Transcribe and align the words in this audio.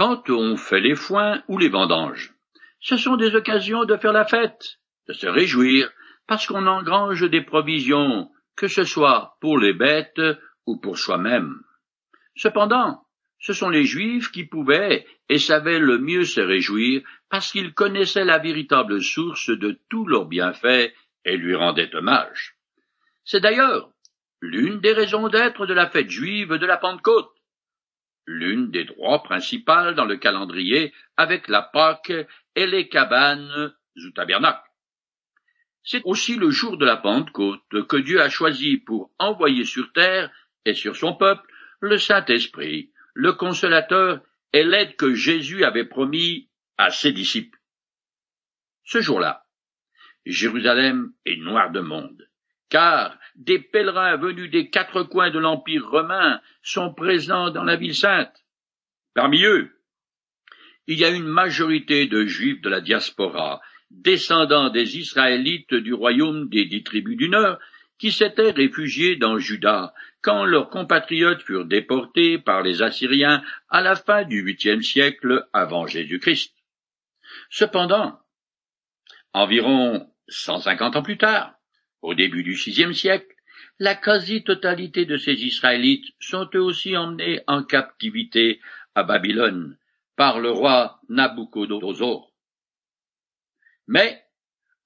quand 0.00 0.30
on 0.30 0.56
fait 0.56 0.80
les 0.80 0.94
foins 0.94 1.42
ou 1.46 1.58
les 1.58 1.68
vendanges. 1.68 2.32
Ce 2.80 2.96
sont 2.96 3.16
des 3.16 3.34
occasions 3.34 3.84
de 3.84 3.98
faire 3.98 4.14
la 4.14 4.24
fête, 4.24 4.78
de 5.06 5.12
se 5.12 5.26
réjouir, 5.26 5.90
parce 6.26 6.46
qu'on 6.46 6.66
engrange 6.66 7.28
des 7.28 7.42
provisions, 7.42 8.30
que 8.56 8.66
ce 8.66 8.84
soit 8.84 9.36
pour 9.42 9.58
les 9.58 9.74
bêtes 9.74 10.22
ou 10.64 10.80
pour 10.80 10.96
soi-même. 10.96 11.60
Cependant, 12.34 13.02
ce 13.40 13.52
sont 13.52 13.68
les 13.68 13.84
Juifs 13.84 14.32
qui 14.32 14.44
pouvaient 14.44 15.04
et 15.28 15.38
savaient 15.38 15.78
le 15.78 15.98
mieux 15.98 16.24
se 16.24 16.40
réjouir 16.40 17.02
parce 17.28 17.52
qu'ils 17.52 17.74
connaissaient 17.74 18.24
la 18.24 18.38
véritable 18.38 19.02
source 19.02 19.50
de 19.50 19.78
tous 19.90 20.06
leurs 20.06 20.28
bienfaits 20.28 20.94
et 21.26 21.36
lui 21.36 21.54
rendaient 21.54 21.94
hommage. 21.94 22.56
C'est 23.26 23.40
d'ailleurs 23.40 23.90
l'une 24.40 24.80
des 24.80 24.94
raisons 24.94 25.28
d'être 25.28 25.66
de 25.66 25.74
la 25.74 25.90
fête 25.90 26.08
juive 26.08 26.54
de 26.54 26.64
la 26.64 26.78
Pentecôte, 26.78 27.34
l'une 28.30 28.70
des 28.70 28.84
droits 28.84 29.24
principales 29.24 29.96
dans 29.96 30.04
le 30.04 30.16
calendrier 30.16 30.94
avec 31.16 31.48
la 31.48 31.62
Pâque 31.62 32.12
et 32.54 32.66
les 32.66 32.88
cabanes 32.88 33.74
ou 33.96 34.10
tabernacles. 34.10 34.70
C'est 35.82 36.02
aussi 36.04 36.36
le 36.36 36.50
jour 36.50 36.78
de 36.78 36.84
la 36.84 36.96
Pentecôte 36.96 37.86
que 37.88 37.96
Dieu 37.96 38.20
a 38.20 38.28
choisi 38.28 38.76
pour 38.76 39.10
envoyer 39.18 39.64
sur 39.64 39.92
terre 39.92 40.30
et 40.64 40.74
sur 40.74 40.94
son 40.94 41.14
peuple 41.14 41.44
le 41.80 41.98
Saint-Esprit, 41.98 42.92
le 43.14 43.32
consolateur 43.32 44.22
et 44.52 44.62
l'aide 44.62 44.94
que 44.94 45.12
Jésus 45.12 45.64
avait 45.64 45.86
promis 45.86 46.48
à 46.78 46.90
ses 46.90 47.12
disciples. 47.12 47.58
Ce 48.84 49.00
jour-là, 49.00 49.44
Jérusalem 50.24 51.12
est 51.24 51.36
noire 51.36 51.72
de 51.72 51.80
monde, 51.80 52.29
car 52.70 53.18
des 53.34 53.58
pèlerins 53.58 54.16
venus 54.16 54.50
des 54.50 54.70
quatre 54.70 55.02
coins 55.02 55.30
de 55.30 55.38
l'Empire 55.38 55.88
romain 55.88 56.40
sont 56.62 56.94
présents 56.94 57.50
dans 57.50 57.64
la 57.64 57.76
ville 57.76 57.94
sainte. 57.94 58.44
Parmi 59.14 59.44
eux, 59.44 59.70
il 60.86 60.98
y 60.98 61.04
a 61.04 61.10
une 61.10 61.26
majorité 61.26 62.06
de 62.06 62.24
Juifs 62.24 62.60
de 62.62 62.70
la 62.70 62.80
diaspora, 62.80 63.60
descendants 63.90 64.70
des 64.70 64.98
Israélites 64.98 65.74
du 65.74 65.92
royaume 65.92 66.48
des 66.48 66.64
dix 66.64 66.82
tribus 66.82 67.16
du 67.16 67.28
Nord, 67.28 67.58
qui 67.98 68.12
s'étaient 68.12 68.50
réfugiés 68.50 69.16
dans 69.16 69.38
Juda 69.38 69.92
quand 70.22 70.44
leurs 70.44 70.70
compatriotes 70.70 71.42
furent 71.42 71.66
déportés 71.66 72.38
par 72.38 72.62
les 72.62 72.82
Assyriens 72.82 73.42
à 73.68 73.80
la 73.82 73.94
fin 73.94 74.24
du 74.24 74.40
huitième 74.40 74.82
siècle 74.82 75.46
avant 75.52 75.86
Jésus-Christ. 75.86 76.54
Cependant, 77.50 78.18
environ 79.32 80.10
cent 80.28 80.60
cinquante 80.60 80.96
ans 80.96 81.02
plus 81.02 81.18
tard, 81.18 81.54
au 82.02 82.14
début 82.14 82.42
du 82.42 82.56
sixième 82.56 82.94
siècle, 82.94 83.34
la 83.78 83.94
quasi-totalité 83.94 85.06
de 85.06 85.16
ces 85.16 85.32
Israélites 85.44 86.06
sont 86.18 86.48
eux 86.54 86.62
aussi 86.62 86.96
emmenés 86.96 87.40
en 87.46 87.62
captivité 87.62 88.60
à 88.94 89.02
Babylone 89.02 89.76
par 90.16 90.40
le 90.40 90.50
roi 90.50 91.00
Nabucodonosor. 91.08 92.32
Mais 93.86 94.22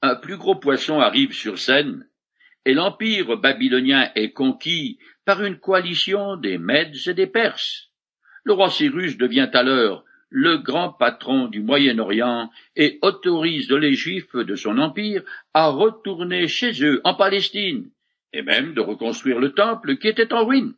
un 0.01 0.15
plus 0.15 0.37
gros 0.37 0.57
poisson 0.57 1.01
arrive 1.01 1.33
sur 1.33 1.59
scène 1.59 2.09
et 2.65 2.75
l'empire 2.75 3.37
babylonien 3.37 4.11
est 4.15 4.33
conquis 4.33 4.98
par 5.25 5.42
une 5.42 5.59
coalition 5.59 6.37
des 6.37 6.59
Mèdes 6.59 6.97
et 7.07 7.15
des 7.15 7.27
Perses. 7.27 7.91
Le 8.45 8.53
roi 8.53 8.70
Cyrus 8.70 9.17
devient 9.17 9.51
alors 9.53 10.05
le 10.37 10.59
grand 10.59 10.93
patron 10.93 11.47
du 11.47 11.63
Moyen-Orient 11.63 12.51
et 12.75 12.99
autorise 13.03 13.71
les 13.71 13.95
Juifs 13.95 14.35
de 14.35 14.57
son 14.57 14.79
empire 14.79 15.23
à 15.55 15.69
retourner 15.69 16.49
chez 16.49 16.83
eux 16.83 17.01
en 17.05 17.15
Palestine, 17.15 17.89
et 18.33 18.43
même 18.43 18.75
de 18.75 18.81
reconstruire 18.81 19.39
le 19.39 19.53
temple 19.53 19.97
qui 19.97 20.09
était 20.09 20.33
en 20.33 20.45
ruine. 20.45 20.75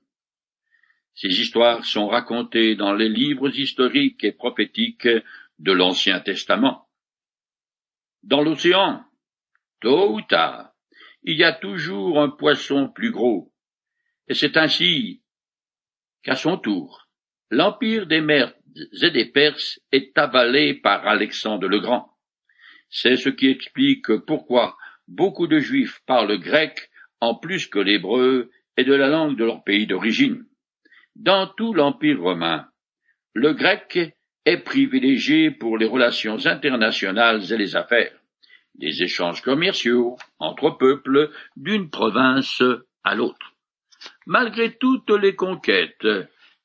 Ces 1.14 1.40
histoires 1.40 1.86
sont 1.86 2.06
racontées 2.06 2.74
dans 2.74 2.92
les 2.92 3.08
livres 3.08 3.48
historiques 3.48 4.22
et 4.24 4.32
prophétiques 4.32 5.08
de 5.58 5.72
l'Ancien 5.72 6.20
Testament. 6.20 6.86
Dans 8.24 8.42
l'océan, 8.42 9.04
tôt 9.80 10.16
ou 10.16 10.20
tard, 10.20 10.70
il 11.22 11.38
y 11.38 11.44
a 11.44 11.54
toujours 11.54 12.20
un 12.20 12.28
poisson 12.28 12.90
plus 12.90 13.10
gros. 13.10 13.50
Et 14.28 14.34
c'est 14.34 14.58
ainsi 14.58 15.22
qu'à 16.22 16.36
son 16.36 16.58
tour, 16.58 17.08
l'empire 17.48 18.06
des 18.06 18.20
et 18.20 18.44
des 19.02 19.24
Perses 19.26 19.80
est 19.92 20.16
avalé 20.18 20.74
par 20.74 21.06
Alexandre 21.06 21.68
le 21.68 21.80
Grand. 21.80 22.10
C'est 22.88 23.16
ce 23.16 23.28
qui 23.28 23.48
explique 23.48 24.16
pourquoi 24.26 24.76
beaucoup 25.08 25.46
de 25.46 25.58
Juifs 25.58 26.00
parlent 26.06 26.38
grec 26.38 26.90
en 27.20 27.34
plus 27.34 27.66
que 27.66 27.78
l'hébreu 27.78 28.50
et 28.76 28.84
de 28.84 28.94
la 28.94 29.08
langue 29.08 29.36
de 29.36 29.44
leur 29.44 29.64
pays 29.64 29.86
d'origine. 29.86 30.44
Dans 31.14 31.46
tout 31.46 31.72
l'Empire 31.72 32.20
romain, 32.20 32.68
le 33.34 33.52
grec 33.52 33.98
est 34.44 34.58
privilégié 34.58 35.50
pour 35.50 35.78
les 35.78 35.86
relations 35.86 36.46
internationales 36.46 37.52
et 37.52 37.56
les 37.56 37.76
affaires 37.76 38.12
des 38.74 39.02
échanges 39.02 39.42
commerciaux 39.42 40.16
entre 40.38 40.70
peuples 40.70 41.30
d'une 41.56 41.88
province 41.90 42.62
à 43.04 43.14
l'autre. 43.14 43.54
Malgré 44.26 44.76
toutes 44.76 45.10
les 45.10 45.34
conquêtes 45.34 46.06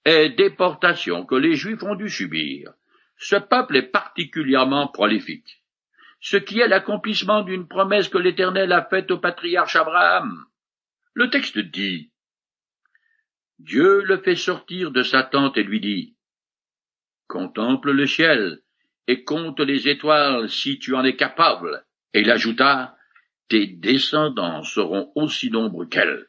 et 0.06 0.30
déportations 0.30 1.26
que 1.26 1.36
les 1.36 1.56
Juifs 1.56 1.84
ont 1.84 1.96
dû 1.96 2.10
subir, 2.10 2.74
ce 3.18 3.36
peuple 3.36 3.78
est 3.78 3.92
particulièrement 3.92 4.88
prolifique, 4.88 5.64
ce 6.20 6.38
qui 6.38 6.60
est 6.60 6.68
l'accomplissement 6.68 7.44
d'une 7.44 7.68
promesse 7.68 8.10
que 8.10 8.18
l'Éternel 8.18 8.72
a 8.72 8.84
faite 8.84 9.12
au 9.12 9.20
patriarche 9.20 9.76
Abraham. 9.76 10.46
Le 11.14 11.30
texte 11.30 11.60
dit 11.60 12.12
Dieu 13.60 14.02
le 14.04 14.18
fait 14.18 14.36
sortir 14.36 14.92
de 14.92 15.04
sa 15.04 15.22
tente 15.22 15.58
et 15.58 15.64
lui 15.64 15.80
dit 15.80 16.16
Contemple 17.28 17.92
le 17.92 18.08
ciel 18.08 18.60
et 19.08 19.24
compte 19.24 19.60
les 19.60 19.88
étoiles 19.88 20.50
si 20.50 20.80
tu 20.80 20.96
en 20.96 21.04
es 21.04 21.16
capable. 21.16 21.86
Et 22.14 22.22
il 22.22 22.32
ajouta, 22.32 22.98
Tes 23.50 23.68
descendants 23.68 24.64
seront 24.64 25.12
aussi 25.16 25.52
nombreux 25.52 25.86
qu'elles. 25.86 26.28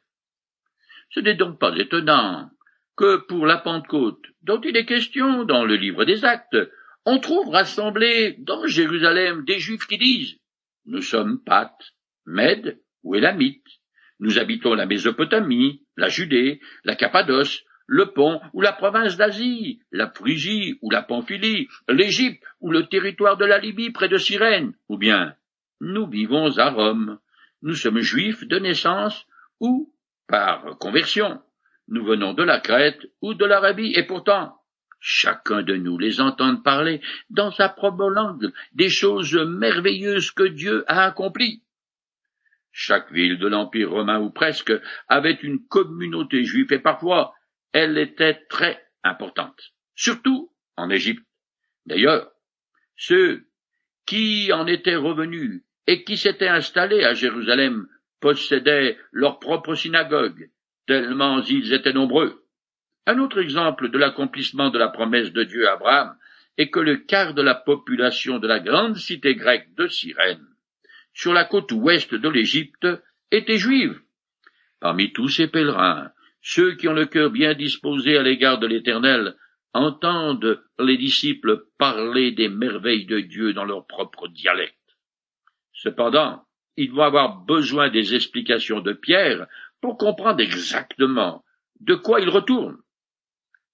Ce 1.10 1.20
n'est 1.20 1.34
donc 1.34 1.58
pas 1.58 1.74
étonnant 1.76 2.50
que 2.96 3.16
pour 3.26 3.46
la 3.46 3.58
Pentecôte, 3.58 4.24
dont 4.42 4.60
il 4.60 4.76
est 4.76 4.86
question 4.86 5.44
dans 5.44 5.64
le 5.64 5.76
livre 5.76 6.04
des 6.04 6.24
Actes, 6.24 6.56
on 7.04 7.18
trouve 7.18 7.48
rassemblés 7.48 8.36
dans 8.38 8.66
Jérusalem 8.66 9.44
des 9.44 9.58
Juifs 9.58 9.86
qui 9.86 9.98
disent 9.98 10.36
Nous 10.86 11.02
sommes 11.02 11.42
Pâtes, 11.44 11.94
Mèdes 12.26 12.80
ou 13.02 13.14
Élamites. 13.14 13.80
Nous 14.20 14.38
habitons 14.38 14.74
la 14.74 14.86
Mésopotamie, 14.86 15.82
la 15.96 16.08
Judée, 16.08 16.60
la 16.84 16.94
Cappadoce, 16.94 17.64
le 17.86 18.12
Pont 18.12 18.40
ou 18.52 18.60
la 18.60 18.72
province 18.72 19.16
d'Asie, 19.16 19.80
la 19.90 20.10
Phrygie 20.10 20.78
ou 20.80 20.90
la 20.90 21.02
Pamphylie, 21.02 21.68
l'Égypte 21.88 22.42
ou 22.60 22.70
le 22.70 22.86
territoire 22.86 23.36
de 23.36 23.44
la 23.44 23.58
Libye 23.58 23.90
près 23.90 24.08
de 24.08 24.16
Cyrène, 24.18 24.74
ou 24.88 24.96
bien 24.96 25.34
nous 25.80 26.06
vivons 26.06 26.58
à 26.58 26.70
Rome. 26.70 27.18
Nous 27.62 27.74
sommes 27.74 28.00
juifs 28.00 28.46
de 28.46 28.58
naissance 28.58 29.26
ou 29.58 29.92
par 30.28 30.78
conversion. 30.78 31.40
Nous 31.92 32.06
venons 32.06 32.32
de 32.32 32.42
la 32.42 32.58
Crète 32.58 33.06
ou 33.20 33.34
de 33.34 33.44
l'Arabie, 33.44 33.92
et 33.94 34.04
pourtant, 34.04 34.58
chacun 34.98 35.62
de 35.62 35.76
nous 35.76 35.98
les 35.98 36.22
entend 36.22 36.56
parler 36.56 37.02
dans 37.28 37.50
sa 37.50 37.68
propre 37.68 38.08
langue 38.08 38.50
des 38.72 38.88
choses 38.88 39.34
merveilleuses 39.34 40.30
que 40.30 40.44
Dieu 40.44 40.84
a 40.86 41.04
accomplies. 41.04 41.62
Chaque 42.70 43.12
ville 43.12 43.38
de 43.38 43.46
l'Empire 43.46 43.90
romain 43.90 44.18
ou 44.20 44.30
presque 44.30 44.72
avait 45.06 45.38
une 45.42 45.66
communauté 45.66 46.44
juive 46.44 46.72
et 46.72 46.78
parfois 46.78 47.34
elle 47.72 47.98
était 47.98 48.40
très 48.48 48.82
importante, 49.04 49.74
surtout 49.94 50.50
en 50.78 50.88
Égypte. 50.88 51.26
D'ailleurs, 51.84 52.32
ceux 52.96 53.44
qui 54.06 54.50
en 54.50 54.66
étaient 54.66 54.96
revenus 54.96 55.62
et 55.86 56.04
qui 56.04 56.16
s'étaient 56.16 56.48
installés 56.48 57.04
à 57.04 57.12
Jérusalem 57.12 57.86
possédaient 58.18 58.96
leur 59.10 59.40
propre 59.40 59.74
synagogue, 59.74 60.48
tellement 60.92 61.42
ils 61.42 61.72
étaient 61.72 61.94
nombreux. 61.94 62.44
Un 63.06 63.18
autre 63.18 63.40
exemple 63.40 63.90
de 63.90 63.96
l'accomplissement 63.96 64.68
de 64.68 64.78
la 64.78 64.88
promesse 64.88 65.32
de 65.32 65.42
Dieu 65.42 65.66
à 65.66 65.72
Abraham 65.72 66.18
est 66.58 66.68
que 66.68 66.80
le 66.80 66.96
quart 66.98 67.32
de 67.32 67.40
la 67.40 67.54
population 67.54 68.38
de 68.38 68.46
la 68.46 68.60
grande 68.60 68.96
cité 68.96 69.34
grecque 69.34 69.74
de 69.74 69.86
Cyrène, 69.86 70.46
sur 71.14 71.32
la 71.32 71.46
côte 71.46 71.72
ouest 71.72 72.14
de 72.14 72.28
l'Égypte, 72.28 72.86
était 73.30 73.56
juive. 73.56 73.98
Parmi 74.80 75.14
tous 75.14 75.28
ces 75.28 75.48
pèlerins, 75.48 76.10
ceux 76.42 76.74
qui 76.74 76.88
ont 76.88 76.92
le 76.92 77.06
cœur 77.06 77.30
bien 77.30 77.54
disposé 77.54 78.18
à 78.18 78.22
l'égard 78.22 78.58
de 78.58 78.66
l'Éternel 78.66 79.34
entendent 79.72 80.62
les 80.78 80.98
disciples 80.98 81.64
parler 81.78 82.32
des 82.32 82.50
merveilles 82.50 83.06
de 83.06 83.20
Dieu 83.20 83.54
dans 83.54 83.64
leur 83.64 83.86
propre 83.86 84.28
dialecte. 84.28 84.76
Cependant, 85.72 86.44
ils 86.76 86.92
vont 86.92 87.04
avoir 87.04 87.38
besoin 87.46 87.88
des 87.88 88.14
explications 88.14 88.80
de 88.80 88.92
Pierre 88.92 89.46
pour 89.82 89.98
comprendre 89.98 90.40
exactement 90.40 91.44
de 91.80 91.96
quoi 91.96 92.20
il 92.20 92.30
retourne. 92.30 92.78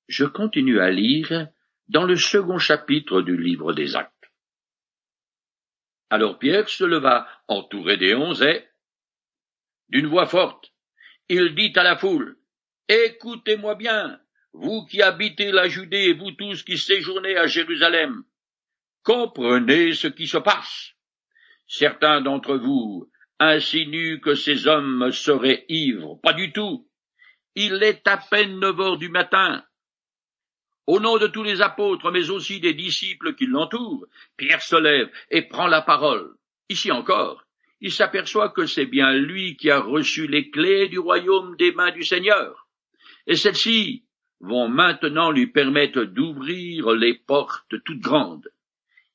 Je 0.08 0.24
continue 0.24 0.80
à 0.80 0.90
lire 0.90 1.48
dans 1.88 2.04
le 2.04 2.16
second 2.16 2.58
chapitre 2.58 3.20
du 3.20 3.36
livre 3.36 3.74
des 3.74 3.94
Actes. 3.94 4.12
Alors 6.10 6.38
Pierre 6.38 6.68
se 6.68 6.84
leva 6.84 7.28
entouré 7.46 7.98
des 7.98 8.14
onze 8.14 8.42
et, 8.42 8.66
d'une 9.90 10.06
voix 10.06 10.26
forte, 10.26 10.72
il 11.28 11.54
dit 11.54 11.72
à 11.76 11.82
la 11.82 11.98
foule, 11.98 12.38
Écoutez-moi 12.88 13.74
bien, 13.74 14.18
vous 14.54 14.86
qui 14.86 15.02
habitez 15.02 15.52
la 15.52 15.68
Judée 15.68 16.08
et 16.08 16.14
vous 16.14 16.32
tous 16.32 16.62
qui 16.62 16.78
séjournez 16.78 17.36
à 17.36 17.46
Jérusalem, 17.46 18.24
comprenez 19.02 19.92
ce 19.92 20.08
qui 20.08 20.26
se 20.26 20.38
passe. 20.38 20.94
Certains 21.66 22.22
d'entre 22.22 22.56
vous 22.56 23.10
insinuent 23.40 24.20
que 24.20 24.34
ces 24.34 24.66
hommes 24.66 25.12
seraient 25.12 25.64
ivres. 25.68 26.18
Pas 26.22 26.32
du 26.32 26.52
tout. 26.52 26.88
Il 27.54 27.82
est 27.82 28.06
à 28.06 28.16
peine 28.16 28.58
neuf 28.58 28.78
heures 28.80 28.98
du 28.98 29.08
matin. 29.08 29.64
Au 30.86 31.00
nom 31.00 31.18
de 31.18 31.26
tous 31.26 31.42
les 31.42 31.60
apôtres, 31.60 32.10
mais 32.10 32.30
aussi 32.30 32.60
des 32.60 32.74
disciples 32.74 33.34
qui 33.34 33.46
l'entourent, 33.46 34.06
Pierre 34.36 34.62
se 34.62 34.76
lève 34.76 35.10
et 35.30 35.42
prend 35.42 35.66
la 35.66 35.82
parole. 35.82 36.34
Ici 36.68 36.90
encore, 36.90 37.44
il 37.80 37.92
s'aperçoit 37.92 38.50
que 38.50 38.66
c'est 38.66 38.86
bien 38.86 39.12
lui 39.12 39.56
qui 39.56 39.70
a 39.70 39.80
reçu 39.80 40.26
les 40.26 40.50
clés 40.50 40.88
du 40.88 40.98
royaume 40.98 41.56
des 41.56 41.72
mains 41.72 41.92
du 41.92 42.04
Seigneur. 42.04 42.66
Et 43.26 43.36
celles-ci 43.36 44.04
vont 44.40 44.68
maintenant 44.68 45.30
lui 45.30 45.46
permettre 45.46 46.04
d'ouvrir 46.04 46.90
les 46.92 47.14
portes 47.14 47.74
toutes 47.84 48.00
grandes. 48.00 48.48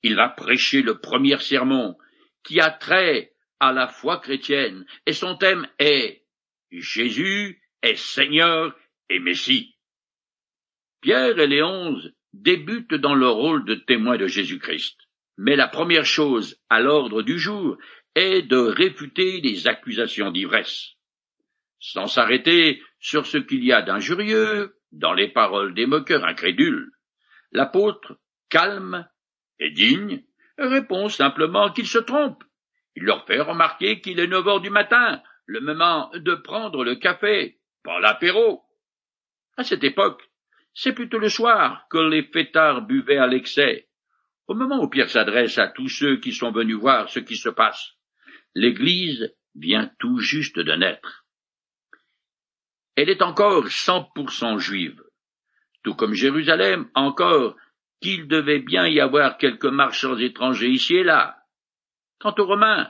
Il 0.04 0.16
va 0.16 0.30
prêcher 0.30 0.82
le 0.82 1.00
premier 1.00 1.40
sermon 1.40 1.98
qui 2.44 2.60
a 2.60 2.70
trait 2.70 3.33
à 3.64 3.72
la 3.72 3.88
foi 3.88 4.20
chrétienne, 4.20 4.86
et 5.06 5.14
son 5.14 5.38
thème 5.38 5.68
est 5.80 6.24
Jésus 6.72 7.62
est 7.82 7.96
Seigneur 7.96 8.76
et 9.10 9.20
Messie. 9.20 9.78
Pierre 11.02 11.40
et 11.40 11.48
les 11.48 11.64
onze 11.64 12.14
débutent 12.34 12.96
dans 12.96 13.16
le 13.16 13.28
rôle 13.28 13.64
de 13.64 13.76
témoins 13.76 14.18
de 14.18 14.28
Jésus-Christ. 14.28 14.98
Mais 15.38 15.56
la 15.56 15.68
première 15.68 16.06
chose 16.06 16.60
à 16.70 16.82
l'ordre 16.82 17.22
du 17.22 17.40
jour 17.40 17.78
est 18.16 18.42
de 18.42 18.58
réfuter 18.58 19.40
les 19.40 19.68
accusations 19.68 20.32
d'ivresse. 20.32 20.90
Sans 21.80 22.08
s'arrêter 22.08 22.82
sur 23.00 23.26
ce 23.26 23.38
qu'il 23.38 23.64
y 23.64 23.72
a 23.72 23.82
d'injurieux 23.82 24.76
dans 24.92 25.14
les 25.14 25.30
paroles 25.30 25.74
des 25.74 25.86
moqueurs 25.86 26.26
incrédules, 26.26 26.92
l'apôtre, 27.52 28.18
calme 28.50 29.08
et 29.60 29.72
digne, 29.72 30.24
répond 30.58 31.08
simplement 31.08 31.72
qu'il 31.72 31.88
se 31.88 32.00
trompe. 32.00 32.44
Il 32.96 33.04
leur 33.04 33.26
fait 33.26 33.40
remarquer 33.40 34.02
qu'il 34.02 34.20
est 34.20 34.28
neuf 34.28 34.48
heures 34.48 34.62
du 34.62 34.70
matin, 34.70 35.22
le 35.46 35.60
moment 35.60 36.12
de 36.14 36.36
prendre 36.36 36.84
le 36.84 36.96
café, 36.96 37.60
pas 37.84 38.00
l'apéro. 38.00 38.64
À 39.58 39.64
cette 39.64 39.84
époque, 39.84 40.30
c'est 40.74 40.94
plutôt 40.94 41.20
le 41.20 41.30
soir 41.30 41.88
que 41.90 41.98
les 41.98 42.24
fêtards 42.24 42.84
buvaient 42.84 43.18
à 43.18 43.28
l'excès. 43.28 43.88
Au 44.48 44.56
moment 44.56 44.82
où 44.82 44.90
Pierre 44.90 45.10
s'adresse 45.10 45.58
à 45.58 45.68
tous 45.68 45.90
ceux 45.90 46.18
qui 46.18 46.34
sont 46.34 46.52
venus 46.52 46.78
voir 46.78 47.10
ce 47.10 47.20
qui 47.20 47.38
se 47.38 47.50
passe, 47.50 47.94
l'Église 48.56 49.34
vient 49.56 49.92
tout 50.00 50.20
juste 50.20 50.60
de 50.60 50.74
naître. 50.74 51.26
Elle 52.96 53.10
est 53.10 53.22
encore 53.22 53.68
cent 53.70 54.04
pour 54.16 54.32
cent 54.32 54.58
juive, 54.58 55.02
tout 55.84 55.96
comme 55.96 56.14
Jérusalem 56.14 56.90
encore 56.94 57.56
qu'il 58.02 58.28
devait 58.28 58.60
bien 58.60 58.88
y 58.88 59.00
avoir 59.00 59.38
quelques 59.38 59.66
marchands 59.66 60.18
étrangers 60.18 60.70
ici 60.70 60.96
et 60.96 61.04
là. 61.04 61.43
Quant 62.24 62.36
aux 62.38 62.46
Romains, 62.46 62.90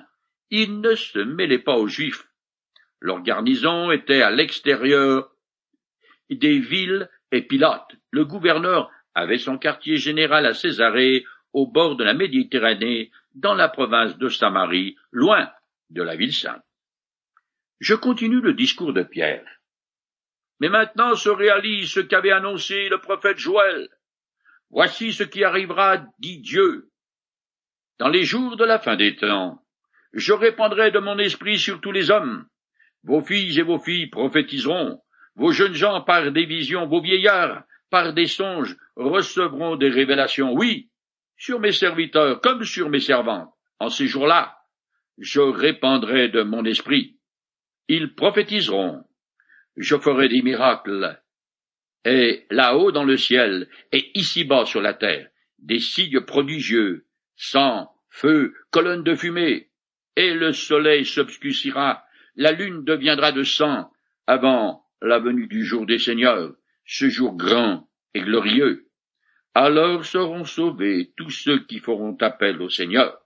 ils 0.51 0.79
ne 0.79 0.93
se 0.93 1.17
mêlaient 1.17 1.57
pas 1.57 1.75
aux 1.75 1.87
Juifs. 1.87 2.27
Leur 3.01 3.23
garnison 3.23 3.89
était 3.89 4.21
à 4.21 4.29
l'extérieur 4.29 5.31
des 6.29 6.59
villes 6.59 7.09
et 7.31 7.41
Pilate, 7.41 7.95
le 8.11 8.25
gouverneur, 8.25 8.91
avait 9.15 9.39
son 9.39 9.57
quartier 9.57 9.97
général 9.97 10.45
à 10.45 10.53
Césarée, 10.53 11.25
au 11.51 11.65
bord 11.65 11.95
de 11.95 12.03
la 12.03 12.13
Méditerranée, 12.13 13.09
dans 13.33 13.55
la 13.55 13.69
province 13.69 14.19
de 14.19 14.29
Samarie, 14.29 14.97
loin 15.11 15.51
de 15.89 16.03
la 16.03 16.15
ville 16.15 16.31
sainte. 16.31 16.61
Je 17.79 17.95
continue 17.95 18.39
le 18.39 18.53
discours 18.53 18.93
de 18.93 19.01
Pierre. 19.01 19.47
Mais 20.59 20.69
maintenant 20.69 21.15
se 21.15 21.29
réalise 21.29 21.89
ce 21.89 22.01
qu'avait 22.01 22.31
annoncé 22.31 22.87
le 22.87 22.99
prophète 22.99 23.39
Joël. 23.39 23.89
Voici 24.69 25.11
ce 25.11 25.23
qui 25.23 25.43
arrivera, 25.43 26.05
dit 26.19 26.37
Dieu. 26.37 26.92
Dans 28.03 28.09
les 28.09 28.25
jours 28.25 28.57
de 28.57 28.65
la 28.65 28.79
fin 28.79 28.97
des 28.97 29.15
temps, 29.15 29.63
je 30.11 30.33
répandrai 30.33 30.91
de 30.91 30.99
mon 30.99 31.17
esprit 31.19 31.57
sur 31.57 31.79
tous 31.79 31.93
les 31.93 32.11
hommes. 32.11 32.45
Vos 33.05 33.21
filles 33.21 33.57
et 33.57 33.63
vos 33.63 33.79
filles 33.79 34.07
prophétiseront, 34.07 34.99
vos 35.35 35.53
jeunes 35.53 35.73
gens 35.73 36.01
par 36.01 36.29
des 36.33 36.45
visions, 36.45 36.85
vos 36.85 37.01
vieillards 37.01 37.63
par 37.89 38.11
des 38.11 38.27
songes 38.27 38.75
recevront 38.97 39.77
des 39.77 39.87
révélations. 39.87 40.51
Oui, 40.51 40.91
sur 41.37 41.61
mes 41.61 41.71
serviteurs 41.71 42.41
comme 42.41 42.65
sur 42.65 42.89
mes 42.89 42.99
servantes. 42.99 43.53
En 43.79 43.89
ces 43.89 44.07
jours-là, 44.07 44.57
je 45.17 45.39
répandrai 45.39 46.27
de 46.27 46.41
mon 46.41 46.65
esprit. 46.65 47.17
Ils 47.87 48.15
prophétiseront. 48.15 49.05
Je 49.77 49.95
ferai 49.95 50.27
des 50.27 50.41
miracles. 50.41 51.21
Et 52.03 52.47
là-haut 52.49 52.91
dans 52.91 53.05
le 53.05 53.15
ciel, 53.15 53.69
et 53.93 54.11
ici-bas 54.19 54.65
sur 54.65 54.81
la 54.81 54.93
terre, 54.93 55.29
des 55.57 55.79
signes 55.79 56.19
prodigieux, 56.19 57.07
sang, 57.37 57.92
feu, 58.13 58.53
colonnes 58.69 59.03
de 59.03 59.15
fumée, 59.15 59.69
et 60.15 60.35
le 60.35 60.53
soleil 60.53 61.03
s'obscurcira, 61.03 62.05
la 62.35 62.51
lune 62.51 62.83
deviendra 62.85 63.31
de 63.31 63.43
sang, 63.43 63.91
avant 64.27 64.85
la 65.01 65.19
venue 65.19 65.47
du 65.47 65.65
jour 65.65 65.85
des 65.85 65.97
seigneurs, 65.97 66.53
ce 66.85 67.09
jour 67.09 67.35
grand 67.35 67.89
et 68.13 68.21
glorieux. 68.21 68.87
Alors 69.55 70.05
seront 70.05 70.45
sauvés 70.45 71.11
tous 71.17 71.31
ceux 71.31 71.65
qui 71.65 71.79
feront 71.79 72.15
appel 72.21 72.61
au 72.61 72.69
Seigneur. 72.69 73.19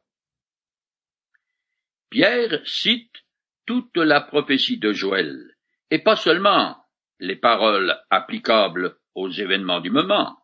Pierre 2.10 2.62
cite 2.66 3.25
toute 3.66 3.98
la 3.98 4.22
prophétie 4.22 4.78
de 4.78 4.94
Joël, 4.94 5.57
et 5.92 6.00
pas 6.00 6.16
seulement 6.16 6.78
les 7.19 7.36
paroles 7.36 7.98
applicables 8.10 8.98
aux 9.16 9.30
événements 9.30 9.81
du 9.81 9.89
moment. 9.89 10.38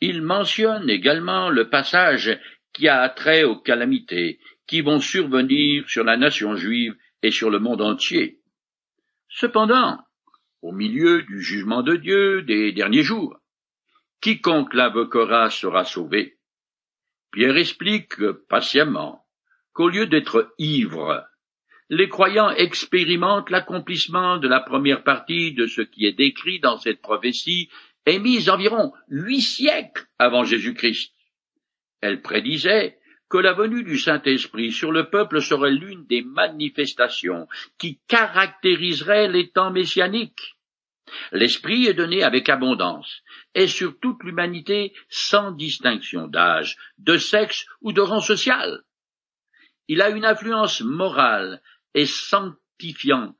Il 0.00 0.22
mentionne 0.22 0.88
également 0.88 1.50
le 1.50 1.68
passage 1.68 2.38
qui 2.72 2.88
a 2.88 3.08
trait 3.08 3.44
aux 3.44 3.56
calamités 3.56 4.38
qui 4.66 4.80
vont 4.80 5.00
survenir 5.00 5.88
sur 5.88 6.04
la 6.04 6.16
nation 6.16 6.56
juive 6.56 6.94
et 7.22 7.30
sur 7.30 7.50
le 7.50 7.58
monde 7.58 7.82
entier. 7.82 8.40
Cependant, 9.28 9.98
au 10.62 10.72
milieu 10.72 11.22
du 11.22 11.42
jugement 11.42 11.82
de 11.82 11.96
Dieu 11.96 12.42
des 12.42 12.72
derniers 12.72 13.02
jours, 13.02 13.38
quiconque 14.20 14.74
l'invoquera 14.74 15.50
sera 15.50 15.84
sauvé. 15.84 16.38
Pierre 17.32 17.56
explique 17.56 18.14
patiemment 18.48 19.26
qu'au 19.72 19.88
lieu 19.88 20.06
d'être 20.06 20.54
ivre, 20.58 21.26
les 21.88 22.08
croyants 22.08 22.50
expérimentent 22.50 23.50
l'accomplissement 23.50 24.38
de 24.38 24.48
la 24.48 24.60
première 24.60 25.02
partie 25.04 25.52
de 25.52 25.66
ce 25.66 25.82
qui 25.82 26.06
est 26.06 26.12
décrit 26.12 26.60
dans 26.60 26.78
cette 26.78 27.02
prophétie 27.02 27.68
émise 28.06 28.48
environ 28.48 28.92
huit 29.08 29.42
siècles 29.42 30.06
avant 30.18 30.44
Jésus-Christ. 30.44 31.12
Elle 32.02 32.20
prédisait 32.20 32.98
que 33.30 33.38
la 33.38 33.54
venue 33.54 33.84
du 33.84 33.98
Saint-Esprit 33.98 34.72
sur 34.72 34.92
le 34.92 35.08
peuple 35.08 35.40
serait 35.40 35.70
l'une 35.70 36.04
des 36.04 36.20
manifestations 36.20 37.48
qui 37.78 37.98
caractériserait 38.08 39.28
les 39.28 39.50
temps 39.50 39.70
messianiques. 39.70 40.58
L'Esprit 41.30 41.86
est 41.86 41.94
donné 41.94 42.22
avec 42.22 42.48
abondance, 42.48 43.22
et 43.54 43.68
sur 43.68 43.98
toute 44.00 44.22
l'humanité 44.22 44.92
sans 45.08 45.52
distinction 45.52 46.26
d'âge, 46.26 46.76
de 46.98 47.16
sexe 47.16 47.66
ou 47.80 47.92
de 47.92 48.00
rang 48.00 48.20
social. 48.20 48.82
Il 49.88 50.02
a 50.02 50.10
une 50.10 50.24
influence 50.24 50.80
morale 50.80 51.62
et 51.94 52.06
sanctifiant, 52.06 53.34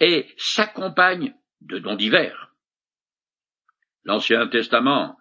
et 0.00 0.26
s'accompagne 0.36 1.34
de 1.60 1.78
dons 1.78 1.96
divers. 1.96 2.52
L'Ancien 4.04 4.48
Testament 4.48 5.19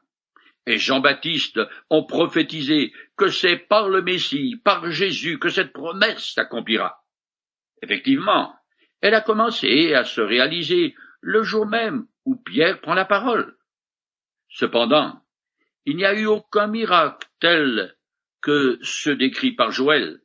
et 0.66 0.78
Jean-Baptiste 0.78 1.60
ont 1.90 2.06
prophétisé 2.06 2.94
que 3.18 3.30
c'est 3.30 3.58
par 3.58 3.90
le 3.90 4.02
Messie, 4.02 4.56
par 4.64 4.92
Jésus, 4.92 5.40
que 5.40 5.50
cette 5.50 5.74
promesse 5.74 6.34
s'accomplira. 6.34 7.04
Effectivement, 7.82 8.54
elle 9.02 9.14
a 9.14 9.22
commencé 9.22 9.94
à 9.94 10.04
se 10.04 10.22
réaliser 10.22 10.96
le 11.22 11.44
jour 11.44 11.66
même 11.66 12.06
où 12.26 12.36
Pierre 12.36 12.82
prend 12.82 12.94
la 12.94 13.06
parole. 13.06 13.58
Cependant, 14.50 15.22
il 15.86 15.96
n'y 15.96 16.06
a 16.06 16.14
eu 16.14 16.26
aucun 16.26 16.68
miracle 16.68 17.28
tel 17.40 17.96
que 18.42 18.80
ceux 18.82 19.16
décrits 19.16 19.54
par 19.54 19.72
Joël. 19.72 20.22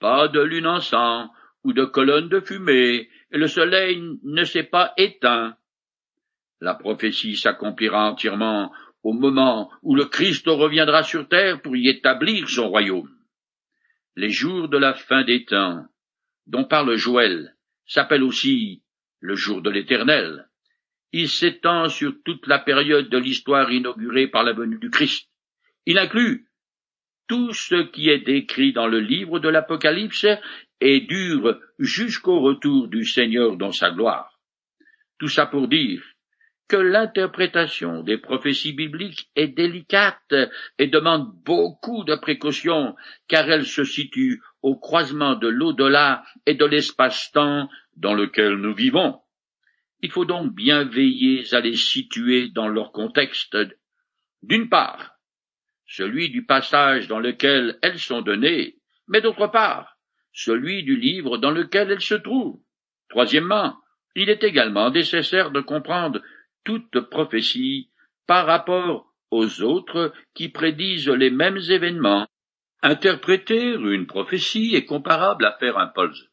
Pas 0.00 0.28
de 0.28 0.40
lune 0.40 0.66
en 0.66 0.80
sang 0.80 1.30
ou 1.64 1.72
de 1.72 1.84
colonne 1.84 2.28
de 2.28 2.40
fumée, 2.40 3.08
et 3.30 3.38
le 3.38 3.46
soleil 3.46 4.02
ne 4.22 4.44
s'est 4.44 4.64
pas 4.64 4.92
éteint. 4.96 5.56
La 6.62 6.74
prophétie 6.74 7.36
s'accomplira 7.36 8.12
entièrement 8.12 8.72
au 9.02 9.12
moment 9.12 9.68
où 9.82 9.96
le 9.96 10.04
Christ 10.04 10.46
reviendra 10.46 11.02
sur 11.02 11.26
terre 11.26 11.60
pour 11.60 11.74
y 11.74 11.88
établir 11.88 12.48
son 12.48 12.68
royaume. 12.68 13.10
Les 14.14 14.30
jours 14.30 14.68
de 14.68 14.78
la 14.78 14.94
fin 14.94 15.24
des 15.24 15.44
temps, 15.44 15.84
dont 16.46 16.62
parle 16.62 16.94
Joël, 16.94 17.56
s'appellent 17.84 18.22
aussi 18.22 18.84
le 19.18 19.34
jour 19.34 19.60
de 19.60 19.70
l'Éternel. 19.70 20.48
Il 21.10 21.28
s'étend 21.28 21.88
sur 21.88 22.14
toute 22.24 22.46
la 22.46 22.60
période 22.60 23.08
de 23.08 23.18
l'histoire 23.18 23.72
inaugurée 23.72 24.28
par 24.28 24.44
la 24.44 24.52
venue 24.52 24.78
du 24.78 24.90
Christ. 24.90 25.28
Il 25.84 25.98
inclut 25.98 26.46
tout 27.26 27.52
ce 27.52 27.90
qui 27.90 28.08
est 28.08 28.24
décrit 28.24 28.72
dans 28.72 28.86
le 28.86 29.00
livre 29.00 29.40
de 29.40 29.48
l'Apocalypse 29.48 30.26
et 30.80 31.00
dure 31.00 31.58
jusqu'au 31.80 32.38
retour 32.38 32.86
du 32.86 33.04
Seigneur 33.04 33.56
dans 33.56 33.72
sa 33.72 33.90
gloire. 33.90 34.38
Tout 35.18 35.28
ça 35.28 35.46
pour 35.46 35.66
dire 35.66 36.04
que 36.68 36.76
l'interprétation 36.76 38.02
des 38.02 38.18
prophéties 38.18 38.72
bibliques 38.72 39.30
est 39.36 39.48
délicate 39.48 40.34
et 40.78 40.86
demande 40.86 41.30
beaucoup 41.44 42.04
de 42.04 42.14
précautions, 42.14 42.96
car 43.28 43.50
elle 43.50 43.66
se 43.66 43.84
situe 43.84 44.42
au 44.62 44.76
croisement 44.76 45.34
de 45.34 45.48
l'au-delà 45.48 46.24
et 46.46 46.54
de 46.54 46.64
l'espace-temps 46.64 47.68
dans 47.96 48.14
lequel 48.14 48.54
nous 48.54 48.74
vivons. 48.74 49.20
Il 50.00 50.10
faut 50.10 50.24
donc 50.24 50.54
bien 50.54 50.84
veiller 50.84 51.44
à 51.54 51.60
les 51.60 51.76
situer 51.76 52.48
dans 52.48 52.68
leur 52.68 52.90
contexte. 52.92 53.56
D'une 54.42 54.68
part, 54.68 55.12
celui 55.86 56.30
du 56.30 56.44
passage 56.44 57.06
dans 57.06 57.20
lequel 57.20 57.78
elles 57.82 57.98
sont 57.98 58.22
données, 58.22 58.76
mais 59.08 59.20
d'autre 59.20 59.46
part, 59.46 59.98
celui 60.32 60.82
du 60.82 60.96
livre 60.96 61.38
dans 61.38 61.50
lequel 61.50 61.90
elles 61.90 62.00
se 62.00 62.14
trouvent. 62.14 62.60
Troisièmement, 63.10 63.76
il 64.14 64.30
est 64.30 64.42
également 64.42 64.90
nécessaire 64.90 65.50
de 65.50 65.60
comprendre 65.60 66.20
toute 66.64 67.00
prophétie 67.00 67.90
par 68.26 68.46
rapport 68.46 69.12
aux 69.30 69.62
autres 69.62 70.12
qui 70.34 70.48
prédisent 70.48 71.08
les 71.08 71.30
mêmes 71.30 71.60
événements. 71.68 72.26
Interpréter 72.82 73.74
une 73.74 74.06
prophétie 74.06 74.74
est 74.74 74.84
comparable 74.84 75.44
à 75.44 75.56
faire 75.58 75.78
un 75.78 75.86
puzzle. 75.86 76.28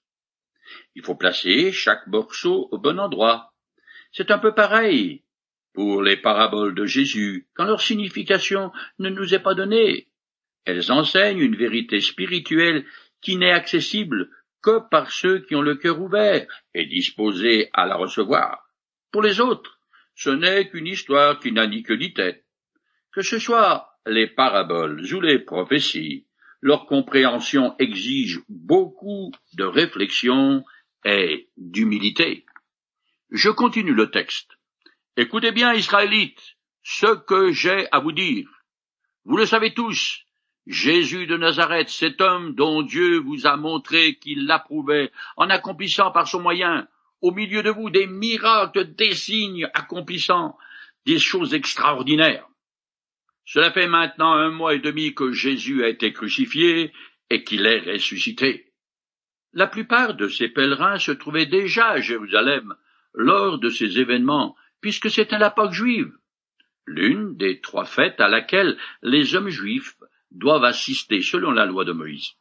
Il 0.96 1.04
faut 1.04 1.16
placer 1.16 1.72
chaque 1.72 2.08
morceau 2.08 2.68
au 2.72 2.78
bon 2.78 3.00
endroit. 3.00 3.54
C'est 4.12 4.32
un 4.32 4.40
peu 4.40 4.54
pareil 4.54 5.24
pour 5.74 6.02
les 6.02 6.18
paraboles 6.18 6.76
de 6.76 6.86
Jésus, 6.86 7.48
quand 7.54 7.66
leur 7.66 7.82
signification 7.82 8.72
ne 8.98 9.10
nous 9.10 9.34
est 9.34 9.44
pas 9.44 9.54
donnée. 9.54 10.10
Elles 10.66 10.92
enseignent 10.92 11.40
une 11.40 11.56
vérité 11.56 12.02
spirituelle 12.02 12.86
qui 13.22 13.38
n'est 13.38 13.52
accessible 13.52 14.30
que 14.62 14.80
par 14.90 15.12
ceux 15.12 15.40
qui 15.40 15.56
ont 15.56 15.62
le 15.62 15.76
cœur 15.76 16.02
ouvert 16.02 16.46
et 16.74 16.86
disposés 16.86 17.70
à 17.74 17.86
la 17.86 17.96
recevoir. 17.96 18.68
Pour 19.12 19.22
les 19.22 19.40
autres, 19.40 19.79
ce 20.20 20.30
n'est 20.30 20.68
qu'une 20.68 20.88
histoire 20.88 21.40
qui 21.40 21.54
n'a 21.54 21.66
ni 21.66 21.82
queue 21.82 21.96
ni. 21.96 22.12
Que 23.14 23.22
ce 23.22 23.40
soit 23.40 23.88
les 24.06 24.28
paraboles 24.28 25.02
ou 25.14 25.22
les 25.22 25.40
prophéties, 25.40 26.28
leur 26.60 26.88
compréhension 26.88 27.74
exige 27.80 28.42
beaucoup 28.50 29.32
de 29.54 29.64
réflexion 29.64 30.66
et 31.06 31.48
d'humilité. 31.56 32.46
Je 33.32 33.50
continue 33.50 33.94
le 33.94 34.12
texte. 34.12 34.52
Écoutez 35.16 35.54
bien, 35.54 35.74
Israélites, 35.74 36.58
ce 36.84 37.16
que 37.16 37.54
j'ai 37.54 37.88
à 37.94 38.00
vous 38.00 38.12
dire. 38.12 38.50
Vous 39.24 39.38
le 39.38 39.46
savez 39.46 39.74
tous, 39.74 40.26
Jésus 40.68 41.28
de 41.28 41.38
Nazareth, 41.38 41.88
cet 41.88 42.20
homme 42.20 42.56
dont 42.56 42.82
Dieu 42.82 43.20
vous 43.20 43.48
a 43.48 43.56
montré 43.56 44.16
qu'il 44.16 44.48
l'approuvait 44.48 45.14
en 45.38 45.50
accomplissant 45.50 46.12
par 46.12 46.28
son 46.28 46.42
moyen 46.42 46.90
au 47.22 47.32
milieu 47.32 47.64
de 47.64 47.70
vous 47.70 47.90
des 47.90 48.08
miracles, 48.08 48.94
des 48.96 49.14
signes 49.14 49.70
accomplissant 49.74 50.58
des 51.06 51.20
choses 51.20 51.54
extraordinaires. 51.54 52.48
Cela 53.46 53.72
fait 53.72 53.88
maintenant 53.88 54.34
un 54.34 54.52
mois 54.52 54.76
et 54.76 54.80
demi 54.80 55.16
que 55.16 55.32
Jésus 55.32 55.84
a 55.84 55.90
été 55.90 56.14
crucifié 56.14 56.94
et 57.30 57.44
qu'il 57.44 57.66
est 57.66 57.80
ressuscité. 57.80 58.72
La 59.54 59.68
plupart 59.68 60.14
de 60.14 60.28
ces 60.28 60.50
pèlerins 60.50 61.00
se 61.00 61.12
trouvaient 61.12 61.48
déjà 61.48 61.90
à 61.90 62.02
Jérusalem 62.02 62.76
lors 63.14 63.58
de 63.58 63.70
ces 63.70 64.00
événements, 64.00 64.56
puisque 64.82 65.10
c'était 65.10 65.40
l'époque 65.40 65.74
juive, 65.74 66.12
l'une 66.86 67.36
des 67.38 67.60
trois 67.60 67.86
fêtes 67.86 68.22
à 68.22 68.28
laquelle 68.28 68.78
les 69.02 69.36
hommes 69.36 69.50
juifs 69.50 69.96
doivent 70.32 70.64
assister 70.64 71.22
selon 71.22 71.52
la 71.52 71.66
loi 71.66 71.86
de 71.86 71.92
Moïse. 71.92 72.36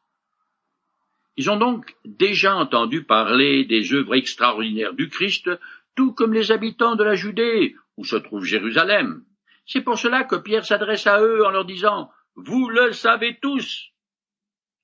Ils 1.38 1.50
ont 1.50 1.56
donc 1.56 1.94
déjà 2.04 2.56
entendu 2.56 3.04
parler 3.04 3.64
des 3.64 3.94
œuvres 3.94 4.16
extraordinaires 4.16 4.92
du 4.92 5.08
Christ, 5.08 5.48
tout 5.94 6.12
comme 6.12 6.34
les 6.34 6.50
habitants 6.50 6.96
de 6.96 7.04
la 7.04 7.14
Judée, 7.14 7.76
où 7.96 8.04
se 8.04 8.16
trouve 8.16 8.44
Jérusalem. 8.44 9.22
C'est 9.64 9.82
pour 9.82 10.00
cela 10.00 10.24
que 10.24 10.34
Pierre 10.34 10.64
s'adresse 10.64 11.06
à 11.06 11.22
eux 11.22 11.46
en 11.46 11.50
leur 11.50 11.64
disant 11.64 12.10
Vous 12.34 12.68
le 12.68 12.90
savez 12.90 13.38
tous. 13.40 13.92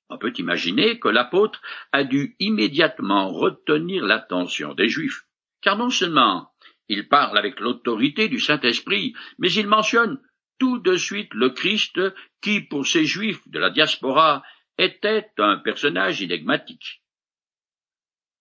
On 0.08 0.16
peut 0.16 0.32
imaginer 0.38 1.00
que 1.00 1.08
l'apôtre 1.08 1.60
a 1.90 2.04
dû 2.04 2.36
immédiatement 2.38 3.32
retenir 3.32 4.04
l'attention 4.04 4.74
des 4.74 4.88
Juifs, 4.88 5.24
car 5.60 5.76
non 5.76 5.90
seulement 5.90 6.52
il 6.88 7.08
parle 7.08 7.36
avec 7.36 7.58
l'autorité 7.58 8.28
du 8.28 8.38
Saint-Esprit, 8.38 9.12
mais 9.38 9.50
il 9.50 9.66
mentionne 9.66 10.20
tout 10.60 10.78
de 10.78 10.96
suite 10.96 11.34
le 11.34 11.50
Christ 11.50 12.00
qui, 12.40 12.60
pour 12.60 12.86
ces 12.86 13.06
Juifs 13.06 13.40
de 13.48 13.58
la 13.58 13.70
diaspora, 13.70 14.44
était 14.78 15.30
un 15.38 15.56
personnage 15.58 16.22
énigmatique. 16.22 17.02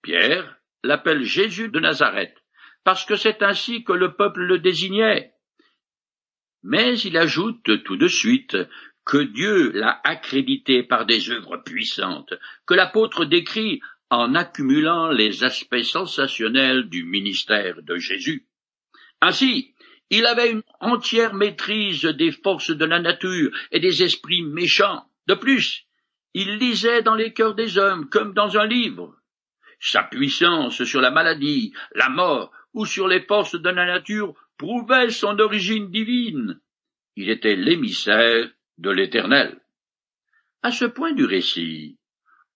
Pierre 0.01 0.57
l'appelle 0.83 1.23
Jésus 1.23 1.69
de 1.69 1.79
Nazareth, 1.79 2.35
parce 2.83 3.05
que 3.05 3.15
c'est 3.15 3.41
ainsi 3.41 3.83
que 3.83 3.93
le 3.93 4.15
peuple 4.15 4.41
le 4.41 4.59
désignait. 4.59 5.33
Mais 6.63 6.97
il 6.99 7.17
ajoute 7.17 7.83
tout 7.83 7.97
de 7.97 8.07
suite 8.07 8.57
que 9.05 9.17
Dieu 9.17 9.71
l'a 9.71 9.99
accrédité 10.03 10.83
par 10.83 11.05
des 11.05 11.29
œuvres 11.29 11.57
puissantes, 11.57 12.33
que 12.65 12.73
l'apôtre 12.73 13.25
décrit 13.25 13.81
en 14.09 14.35
accumulant 14.35 15.09
les 15.09 15.43
aspects 15.43 15.83
sensationnels 15.83 16.89
du 16.89 17.03
ministère 17.03 17.81
de 17.81 17.97
Jésus. 17.97 18.47
Ainsi, 19.21 19.73
il 20.09 20.25
avait 20.25 20.51
une 20.51 20.63
entière 20.79 21.33
maîtrise 21.33 22.03
des 22.03 22.31
forces 22.31 22.71
de 22.71 22.85
la 22.85 22.99
nature 22.99 23.51
et 23.71 23.79
des 23.79 24.03
esprits 24.03 24.43
méchants. 24.43 25.03
De 25.27 25.33
plus, 25.33 25.85
il 26.33 26.57
lisait 26.57 27.03
dans 27.03 27.15
les 27.15 27.33
cœurs 27.33 27.53
des 27.53 27.77
hommes 27.77 28.09
comme 28.09 28.33
dans 28.33 28.57
un 28.57 28.65
livre. 28.65 29.15
Sa 29.79 30.03
puissance 30.03 30.83
sur 30.83 31.01
la 31.01 31.11
maladie, 31.11 31.73
la 31.93 32.09
mort 32.09 32.51
ou 32.73 32.85
sur 32.85 33.07
les 33.07 33.21
forces 33.21 33.55
de 33.55 33.69
la 33.69 33.85
nature 33.85 34.33
prouvait 34.57 35.09
son 35.09 35.37
origine 35.39 35.91
divine. 35.91 36.59
Il 37.15 37.29
était 37.29 37.55
l'émissaire 37.55 38.49
de 38.77 38.89
l'Éternel. 38.89 39.59
À 40.63 40.71
ce 40.71 40.85
point 40.85 41.11
du 41.11 41.25
récit, 41.25 41.99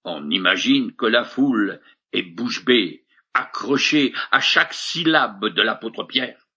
on 0.04 0.30
imagine 0.32 0.96
que 0.96 1.06
la 1.06 1.24
foule 1.24 1.82
est 2.14 2.24
bouche 2.24 2.66
bée, 2.66 3.06
accrochée 3.34 4.14
à 4.32 4.40
chaque 4.40 4.74
syllabe 4.74 5.54
de 5.54 5.62
l'apôtre 5.62 6.06
Pierre. 6.06 6.48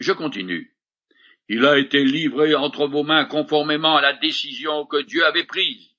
Je 0.00 0.12
continue. 0.12 0.76
Il 1.48 1.64
a 1.64 1.78
été 1.78 2.04
livré 2.04 2.54
entre 2.54 2.86
vos 2.86 3.04
mains 3.04 3.24
conformément 3.24 3.96
à 3.96 4.02
la 4.02 4.12
décision 4.14 4.84
que 4.84 5.00
Dieu 5.02 5.24
avait 5.24 5.44
prise 5.44 5.91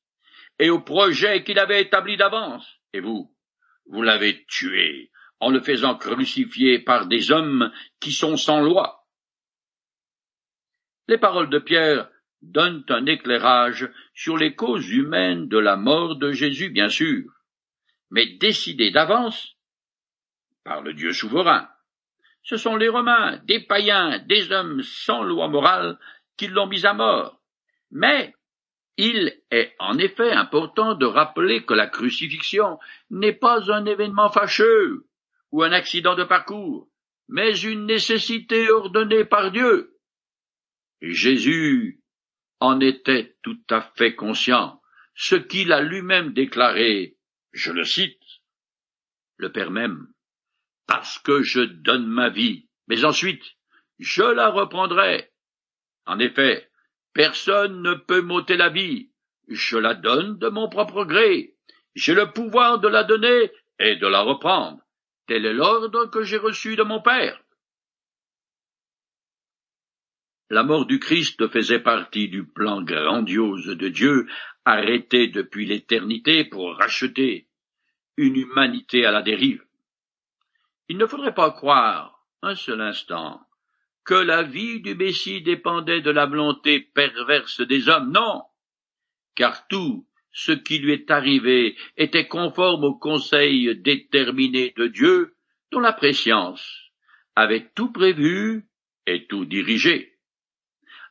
et 0.63 0.69
au 0.69 0.79
projet 0.79 1.43
qu'il 1.43 1.59
avait 1.59 1.81
établi 1.81 2.15
d'avance. 2.15 2.79
Et 2.93 3.01
vous, 3.01 3.35
vous 3.85 4.01
l'avez 4.01 4.45
tué 4.45 5.11
en 5.41 5.49
le 5.49 5.59
faisant 5.59 5.95
crucifier 5.97 6.79
par 6.79 7.07
des 7.07 7.33
hommes 7.33 7.69
qui 7.99 8.13
sont 8.13 8.37
sans 8.37 8.61
loi. 8.61 9.05
Les 11.09 11.17
paroles 11.17 11.49
de 11.49 11.59
Pierre 11.59 12.09
donnent 12.41 12.85
un 12.87 13.05
éclairage 13.07 13.91
sur 14.13 14.37
les 14.37 14.55
causes 14.55 14.89
humaines 14.89 15.49
de 15.49 15.57
la 15.57 15.75
mort 15.75 16.15
de 16.15 16.31
Jésus, 16.31 16.69
bien 16.69 16.87
sûr, 16.87 17.29
mais 18.09 18.37
décidées 18.37 18.91
d'avance 18.91 19.57
par 20.63 20.79
le 20.79 20.93
Dieu 20.93 21.11
souverain. 21.11 21.67
Ce 22.41 22.55
sont 22.55 22.77
les 22.77 22.87
Romains, 22.87 23.35
des 23.43 23.59
païens, 23.59 24.19
des 24.19 24.53
hommes 24.53 24.81
sans 24.81 25.23
loi 25.23 25.49
morale 25.49 25.99
qui 26.37 26.47
l'ont 26.47 26.67
mis 26.67 26.85
à 26.85 26.93
mort. 26.93 27.41
Mais 27.91 28.33
il 28.97 29.41
est 29.49 29.75
en 29.79 29.97
effet 29.97 30.31
important 30.31 30.95
de 30.95 31.05
rappeler 31.05 31.65
que 31.65 31.73
la 31.73 31.87
crucifixion 31.87 32.79
n'est 33.09 33.33
pas 33.33 33.71
un 33.71 33.85
événement 33.85 34.29
fâcheux 34.29 35.07
ou 35.51 35.63
un 35.63 35.71
accident 35.71 36.15
de 36.15 36.23
parcours, 36.23 36.89
mais 37.27 37.57
une 37.59 37.85
nécessité 37.85 38.69
ordonnée 38.69 39.25
par 39.25 39.51
Dieu. 39.51 39.97
Jésus 41.01 42.01
en 42.59 42.79
était 42.79 43.35
tout 43.41 43.59
à 43.69 43.81
fait 43.95 44.15
conscient, 44.15 44.81
ce 45.15 45.35
qu'il 45.35 45.71
a 45.73 45.81
lui-même 45.81 46.33
déclaré, 46.33 47.17
je 47.51 47.71
le 47.71 47.83
cite, 47.83 48.21
le 49.37 49.51
Père 49.51 49.71
même, 49.71 50.07
parce 50.87 51.19
que 51.19 51.41
je 51.41 51.61
donne 51.61 52.05
ma 52.05 52.29
vie, 52.29 52.67
mais 52.87 53.03
ensuite 53.05 53.43
je 53.99 54.23
la 54.23 54.49
reprendrai. 54.49 55.31
En 56.05 56.19
effet, 56.19 56.69
Personne 57.13 57.81
ne 57.81 57.93
peut 57.93 58.21
m'ôter 58.21 58.57
la 58.57 58.69
vie. 58.69 59.09
Je 59.47 59.77
la 59.77 59.93
donne 59.93 60.37
de 60.39 60.49
mon 60.49 60.69
propre 60.69 61.05
gré. 61.05 61.55
J'ai 61.95 62.15
le 62.15 62.31
pouvoir 62.31 62.79
de 62.79 62.87
la 62.87 63.03
donner 63.03 63.51
et 63.79 63.95
de 63.95 64.07
la 64.07 64.21
reprendre. 64.21 64.81
Tel 65.27 65.45
est 65.45 65.53
l'ordre 65.53 66.05
que 66.05 66.23
j'ai 66.23 66.37
reçu 66.37 66.75
de 66.75 66.83
mon 66.83 67.01
Père. 67.01 67.39
La 70.49 70.63
mort 70.63 70.85
du 70.85 70.99
Christ 70.99 71.47
faisait 71.47 71.79
partie 71.79 72.29
du 72.29 72.45
plan 72.45 72.81
grandiose 72.81 73.67
de 73.67 73.87
Dieu, 73.89 74.27
arrêté 74.65 75.27
depuis 75.27 75.65
l'éternité 75.65 76.45
pour 76.45 76.75
racheter 76.77 77.47
une 78.17 78.35
humanité 78.35 79.05
à 79.05 79.11
la 79.11 79.21
dérive. 79.21 79.63
Il 80.89 80.97
ne 80.97 81.05
faudrait 81.05 81.33
pas 81.33 81.51
croire 81.51 82.23
un 82.41 82.55
seul 82.55 82.81
instant 82.81 83.41
que 84.05 84.13
la 84.13 84.43
vie 84.43 84.81
du 84.81 84.95
Messie 84.95 85.41
dépendait 85.41 86.01
de 86.01 86.11
la 86.11 86.25
volonté 86.25 86.79
perverse 86.79 87.61
des 87.61 87.89
hommes. 87.89 88.11
Non. 88.11 88.43
Car 89.35 89.67
tout 89.67 90.07
ce 90.31 90.51
qui 90.51 90.79
lui 90.79 90.93
est 90.93 91.11
arrivé 91.11 91.77
était 91.95 92.27
conforme 92.27 92.83
au 92.83 92.95
conseil 92.95 93.75
déterminé 93.77 94.73
de 94.75 94.87
Dieu, 94.87 95.35
dont 95.71 95.79
la 95.79 95.93
préscience 95.93 96.91
avait 97.35 97.71
tout 97.75 97.91
prévu 97.91 98.67
et 99.05 99.25
tout 99.27 99.45
dirigé. 99.45 100.13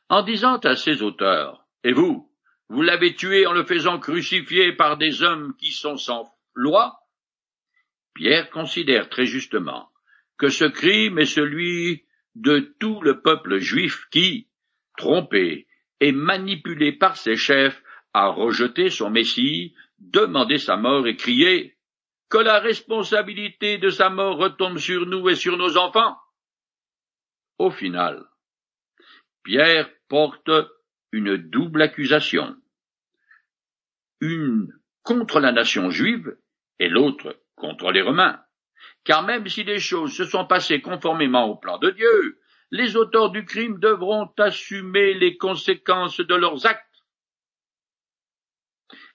En 0.09 0.23
disant 0.23 0.57
à 0.57 0.75
ses 0.75 1.01
auteurs, 1.01 1.65
Et 1.83 1.93
vous, 1.93 2.29
vous 2.69 2.81
l'avez 2.81 3.15
tué 3.15 3.45
en 3.45 3.53
le 3.53 3.65
faisant 3.65 3.99
crucifier 3.99 4.73
par 4.73 4.97
des 4.97 5.21
hommes 5.21 5.55
qui 5.57 5.71
sont 5.71 5.97
sans 5.97 6.33
loi? 6.53 6.99
Pierre 8.13 8.49
considère 8.49 9.09
très 9.09 9.25
justement 9.25 9.89
que 10.37 10.49
ce 10.49 10.65
crime 10.65 11.19
est 11.19 11.25
celui 11.25 12.05
de 12.35 12.59
tout 12.79 13.01
le 13.01 13.21
peuple 13.21 13.59
juif 13.59 14.05
qui, 14.11 14.47
trompé 14.97 15.67
et 15.99 16.11
manipulé 16.11 16.91
par 16.91 17.17
ses 17.17 17.35
chefs, 17.35 17.81
a 18.13 18.27
rejeté 18.27 18.89
son 18.89 19.09
Messie, 19.09 19.75
demandé 19.99 20.57
sa 20.57 20.77
mort 20.77 21.07
et 21.07 21.15
crié 21.15 21.77
que 22.29 22.37
la 22.37 22.59
responsabilité 22.59 23.77
de 23.77 23.89
sa 23.89 24.09
mort 24.09 24.37
retombe 24.37 24.77
sur 24.77 25.05
nous 25.05 25.29
et 25.29 25.35
sur 25.35 25.57
nos 25.57 25.77
enfants. 25.77 26.17
Au 27.59 27.69
final, 27.69 28.25
Pierre 29.43 29.89
porte 30.07 30.49
une 31.11 31.37
double 31.37 31.81
accusation, 31.81 32.55
une 34.19 34.73
contre 35.03 35.39
la 35.39 35.51
nation 35.51 35.89
juive 35.89 36.35
et 36.79 36.89
l'autre 36.89 37.39
contre 37.55 37.91
les 37.91 38.01
Romains. 38.01 38.41
Car 39.03 39.23
même 39.23 39.47
si 39.47 39.63
les 39.63 39.79
choses 39.79 40.15
se 40.15 40.25
sont 40.25 40.45
passées 40.45 40.81
conformément 40.81 41.45
au 41.45 41.55
plan 41.55 41.77
de 41.77 41.89
Dieu, 41.89 42.39
les 42.71 42.95
auteurs 42.95 43.31
du 43.31 43.45
crime 43.45 43.79
devront 43.79 44.31
assumer 44.37 45.13
les 45.13 45.37
conséquences 45.37 46.19
de 46.19 46.35
leurs 46.35 46.65
actes. 46.65 46.87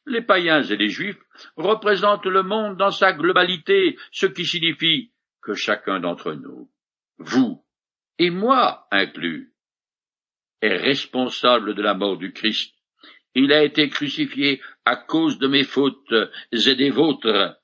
Les 0.07 0.23
païens 0.23 0.63
et 0.63 0.77
les 0.77 0.89
juifs 0.89 1.21
représentent 1.57 2.27
le 2.27 2.43
monde 2.43 2.77
dans 2.77 2.91
sa 2.91 3.13
globalité, 3.13 3.99
ce 4.13 4.27
qui 4.27 4.47
signifie 4.47 5.13
que 5.43 5.55
chacun 5.55 6.01
d'entre 6.01 6.33
nous, 6.33 6.71
vous 7.19 7.65
et 8.19 8.31
moi 8.31 8.87
inclus, 8.91 9.53
est 10.61 10.77
responsable 10.77 11.75
de 11.75 11.83
la 11.83 11.95
mort 11.95 12.17
du 12.17 12.33
Christ. 12.33 12.75
Il 13.35 13.53
a 13.53 13.63
été 13.63 13.89
crucifié 13.89 14.61
à 14.85 14.97
cause 14.97 15.39
de 15.39 15.47
mes 15.47 15.65
fautes 15.65 16.15
et 16.53 16.75
des 16.75 16.91
vôtres, 16.91 17.58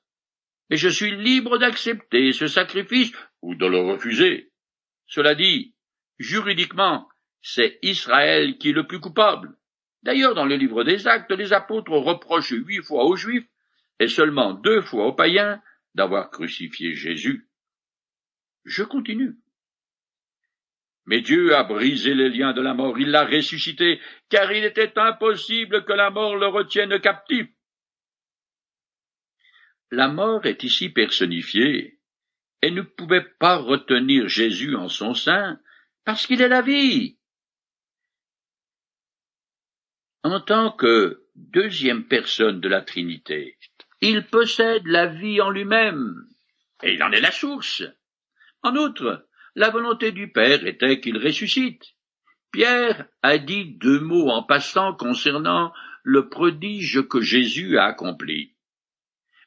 et 0.69 0.77
je 0.77 0.89
suis 0.89 1.15
libre 1.15 1.57
d'accepter 1.57 2.31
ce 2.31 2.47
sacrifice 2.47 3.11
ou 3.41 3.55
de 3.55 3.65
le 3.65 3.79
refuser. 3.79 4.51
Cela 5.07 5.35
dit, 5.35 5.75
juridiquement, 6.17 7.07
c'est 7.41 7.77
Israël 7.81 8.57
qui 8.57 8.69
est 8.69 8.73
le 8.73 8.87
plus 8.87 8.99
coupable. 8.99 9.55
D'ailleurs, 10.03 10.35
dans 10.35 10.45
le 10.45 10.55
livre 10.55 10.83
des 10.83 11.07
Actes, 11.07 11.31
les 11.31 11.53
apôtres 11.53 11.91
reprochent 11.91 12.51
huit 12.51 12.81
fois 12.81 13.05
aux 13.05 13.15
Juifs 13.15 13.47
et 13.99 14.07
seulement 14.07 14.53
deux 14.53 14.81
fois 14.81 15.07
aux 15.07 15.13
païens 15.13 15.61
d'avoir 15.93 16.29
crucifié 16.29 16.93
Jésus. 16.93 17.47
Je 18.65 18.83
continue. 18.83 19.35
Mais 21.05 21.21
Dieu 21.21 21.55
a 21.55 21.63
brisé 21.63 22.15
les 22.15 22.29
liens 22.29 22.53
de 22.53 22.61
la 22.61 22.73
mort, 22.73 22.97
il 22.99 23.11
l'a 23.11 23.25
ressuscité, 23.25 24.01
car 24.29 24.51
il 24.51 24.65
était 24.65 24.97
impossible 24.97 25.85
que 25.85 25.93
la 25.93 26.09
mort 26.09 26.35
le 26.35 26.47
retienne 26.47 26.99
captif. 26.99 27.47
La 29.91 30.07
mort 30.07 30.45
est 30.45 30.63
ici 30.63 30.89
personnifiée, 30.89 31.99
et 32.61 32.71
ne 32.71 32.81
pouvait 32.81 33.27
pas 33.39 33.57
retenir 33.57 34.27
Jésus 34.27 34.75
en 34.75 34.89
son 34.89 35.13
sein, 35.13 35.59
parce 36.03 36.25
qu'il 36.25 36.41
est 36.41 36.47
la 36.47 36.61
vie. 36.61 37.17
En 40.23 40.39
tant 40.41 40.71
que 40.71 41.23
deuxième 41.35 42.07
personne 42.07 42.59
de 42.59 42.67
la 42.67 42.81
Trinité, 42.81 43.57
il 44.01 44.25
possède 44.25 44.87
la 44.87 45.05
vie 45.05 45.39
en 45.41 45.51
lui-même, 45.51 46.27
et 46.81 46.93
il 46.93 47.03
en 47.03 47.11
est 47.11 47.21
la 47.21 47.31
source. 47.31 47.83
En 48.63 48.75
outre, 48.75 49.27
la 49.53 49.69
volonté 49.69 50.11
du 50.11 50.31
Père 50.31 50.65
était 50.65 50.99
qu'il 50.99 51.17
ressuscite. 51.17 51.93
Pierre 52.51 53.07
a 53.21 53.37
dit 53.37 53.65
deux 53.77 53.99
mots 53.99 54.31
en 54.31 54.41
passant 54.41 54.95
concernant 54.95 55.71
le 56.03 56.29
prodige 56.29 57.07
que 57.07 57.21
Jésus 57.21 57.77
a 57.77 57.85
accompli. 57.85 58.54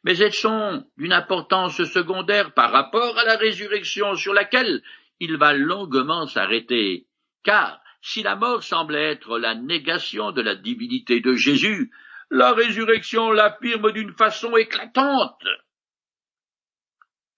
Mais 0.04 0.16
elles 0.18 0.34
sont 0.34 0.84
d'une 0.96 1.12
importance 1.12 1.82
secondaire 1.84 2.54
par 2.54 2.70
rapport 2.70 3.18
à 3.18 3.24
la 3.24 3.36
résurrection 3.36 4.14
sur 4.14 4.32
laquelle 4.32 4.82
il 5.20 5.36
va 5.36 5.52
longuement 5.52 6.26
s'arrêter, 6.26 7.06
car 7.42 7.80
si 8.00 8.22
la 8.22 8.36
mort 8.36 8.62
semble 8.62 8.94
être 8.94 9.38
la 9.38 9.54
négation 9.54 10.30
de 10.30 10.40
la 10.40 10.54
divinité 10.54 11.20
de 11.20 11.34
Jésus, 11.34 11.90
la 12.30 12.52
résurrection 12.52 13.32
l'affirme 13.32 13.92
d'une 13.92 14.12
façon 14.12 14.56
éclatante. 14.56 15.44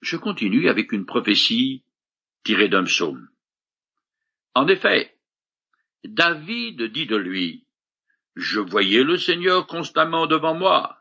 Je 0.01 0.16
continue 0.16 0.68
avec 0.68 0.92
une 0.92 1.07
prophétie 1.07 1.85
tirée 2.44 2.68
d'un 2.68 2.85
psaume. 2.85 3.29
En 4.55 4.66
effet, 4.68 5.16
David 6.05 6.83
dit 6.85 7.07
de 7.07 7.16
lui, 7.16 7.66
Je 8.35 8.61
voyais 8.61 9.05
le 9.05 9.16
Seigneur 9.16 9.66
constamment 9.66 10.27
devant 10.27 10.55
moi, 10.55 11.00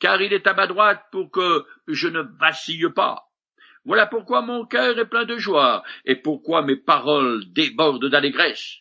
car 0.00 0.20
il 0.20 0.32
est 0.32 0.46
à 0.46 0.54
ma 0.54 0.66
droite 0.66 1.02
pour 1.10 1.30
que 1.30 1.64
je 1.86 2.08
ne 2.08 2.22
vacille 2.40 2.88
pas. 2.94 3.24
Voilà 3.84 4.06
pourquoi 4.06 4.42
mon 4.42 4.66
cœur 4.66 4.98
est 4.98 5.08
plein 5.08 5.24
de 5.24 5.38
joie, 5.38 5.82
et 6.04 6.16
pourquoi 6.16 6.62
mes 6.62 6.76
paroles 6.76 7.44
débordent 7.52 8.08
d'allégresse. 8.08 8.78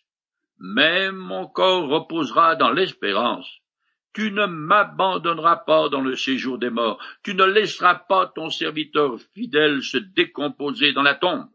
Même 0.60 1.15
mon 1.15 1.47
corps 1.47 1.88
reposera 1.88 2.56
dans 2.56 2.71
l'espérance. 2.71 3.49
Tu 4.13 4.32
ne 4.32 4.45
m'abandonneras 4.45 5.58
pas 5.58 5.89
dans 5.89 6.01
le 6.01 6.15
séjour 6.15 6.58
des 6.58 6.71
morts, 6.71 6.99
tu 7.23 7.36
ne 7.36 7.45
laisseras 7.45 7.95
pas 7.95 8.32
ton 8.34 8.49
serviteur 8.49 9.19
fidèle 9.34 9.84
se 9.84 9.97
décomposer 9.97 10.93
dans 10.93 11.03
la 11.03 11.15
tombe 11.15 11.47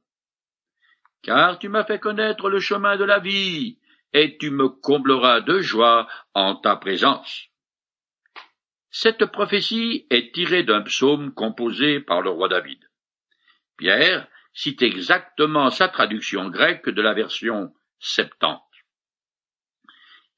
car 1.22 1.58
tu 1.58 1.68
m'as 1.68 1.84
fait 1.84 2.00
connaître 2.00 2.50
le 2.50 2.58
chemin 2.58 2.96
de 2.96 3.04
la 3.04 3.20
vie, 3.20 3.78
et 4.12 4.36
tu 4.38 4.50
me 4.50 4.68
combleras 4.68 5.40
de 5.40 5.60
joie 5.60 6.08
en 6.34 6.56
ta 6.56 6.76
présence. 6.76 7.48
Cette 8.94 9.24
prophétie 9.24 10.06
est 10.10 10.34
tirée 10.34 10.64
d'un 10.64 10.82
psaume 10.82 11.32
composé 11.32 11.98
par 11.98 12.20
le 12.20 12.28
roi 12.28 12.48
David. 12.48 12.78
Pierre 13.78 14.28
cite 14.52 14.82
exactement 14.82 15.70
sa 15.70 15.88
traduction 15.88 16.50
grecque 16.50 16.90
de 16.90 17.00
la 17.00 17.14
version 17.14 17.72
septante. 17.98 18.60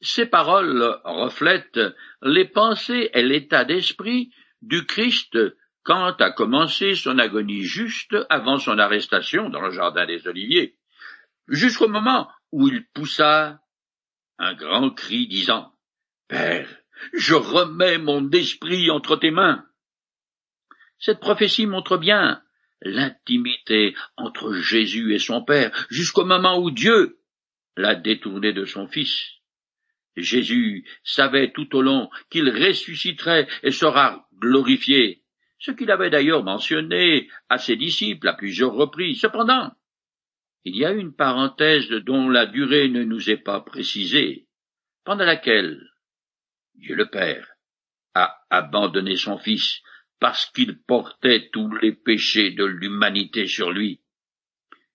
Ces 0.01 0.27
paroles 0.27 1.01
reflètent 1.05 1.81
les 2.23 2.45
pensées 2.45 3.11
et 3.13 3.23
l'état 3.23 3.65
d'esprit 3.65 4.33
du 4.63 4.87
Christ 4.87 5.37
quand 5.83 6.21
a 6.21 6.31
commencé 6.31 6.95
son 6.95 7.19
agonie 7.19 7.63
juste 7.63 8.17
avant 8.31 8.59
son 8.59 8.79
arrestation 8.79 9.51
dans 9.51 9.63
le 9.63 9.73
jardin 9.73 10.07
des 10.07 10.29
Oliviers, 10.29 10.79
jusqu'au 11.49 11.89
moment 11.89 12.31
où 12.53 12.69
il 12.69 12.87
poussa 12.91 13.59
un 14.39 14.55
grand 14.55 14.91
cri 14.91 15.27
disant 15.27 15.73
Père, 16.29 16.84
je 17.13 17.35
remets 17.35 17.99
mon 17.99 18.31
esprit 18.31 18.91
entre 18.91 19.17
tes 19.17 19.31
mains. 19.31 19.65
Cette 20.99 21.21
prophétie 21.21 21.67
montre 21.67 21.97
bien 21.97 22.43
l'intimité 22.83 23.95
entre 24.17 24.53
Jésus 24.55 25.15
et 25.15 25.19
son 25.19 25.43
Père, 25.43 25.71
jusqu'au 25.91 26.25
moment 26.25 26.59
où 26.59 26.71
Dieu 26.71 27.19
l'a 27.77 27.95
détourné 27.95 28.53
de 28.53 28.65
son 28.65 28.87
Fils. 28.89 29.41
Jésus 30.17 30.87
savait 31.03 31.51
tout 31.53 31.75
au 31.75 31.83
long 31.83 32.09
qu'il 32.31 32.49
ressusciterait 32.49 33.49
et 33.63 33.73
sera 33.73 34.29
glorifié, 34.39 35.23
ce 35.59 35.73
qu'il 35.73 35.91
avait 35.91 36.11
d'ailleurs 36.11 36.45
mentionné 36.45 37.29
à 37.49 37.59
ses 37.59 37.77
disciples 37.77 38.29
à 38.29 38.35
plusieurs 38.35 38.75
reprises. 38.75 39.21
Cependant, 39.21 39.73
il 40.65 40.77
y 40.77 40.85
a 40.85 40.93
une 40.93 41.15
parenthèse 41.15 41.89
dont 41.89 42.29
la 42.29 42.47
durée 42.47 42.89
ne 42.89 43.03
nous 43.03 43.29
est 43.29 43.43
pas 43.43 43.61
précisée, 43.61 44.47
pendant 45.05 45.25
laquelle 45.25 45.83
Dieu 46.75 46.95
le 46.95 47.07
Père 47.07 47.55
a 48.15 48.45
abandonné 48.51 49.17
son 49.17 49.39
Fils 49.39 49.81
parce 50.21 50.47
qu'il 50.47 50.79
portait 50.81 51.51
tous 51.53 51.71
les 51.77 51.93
péchés 51.93 52.51
de 52.51 52.65
l'humanité 52.65 53.47
sur 53.47 53.71
lui. 53.71 54.01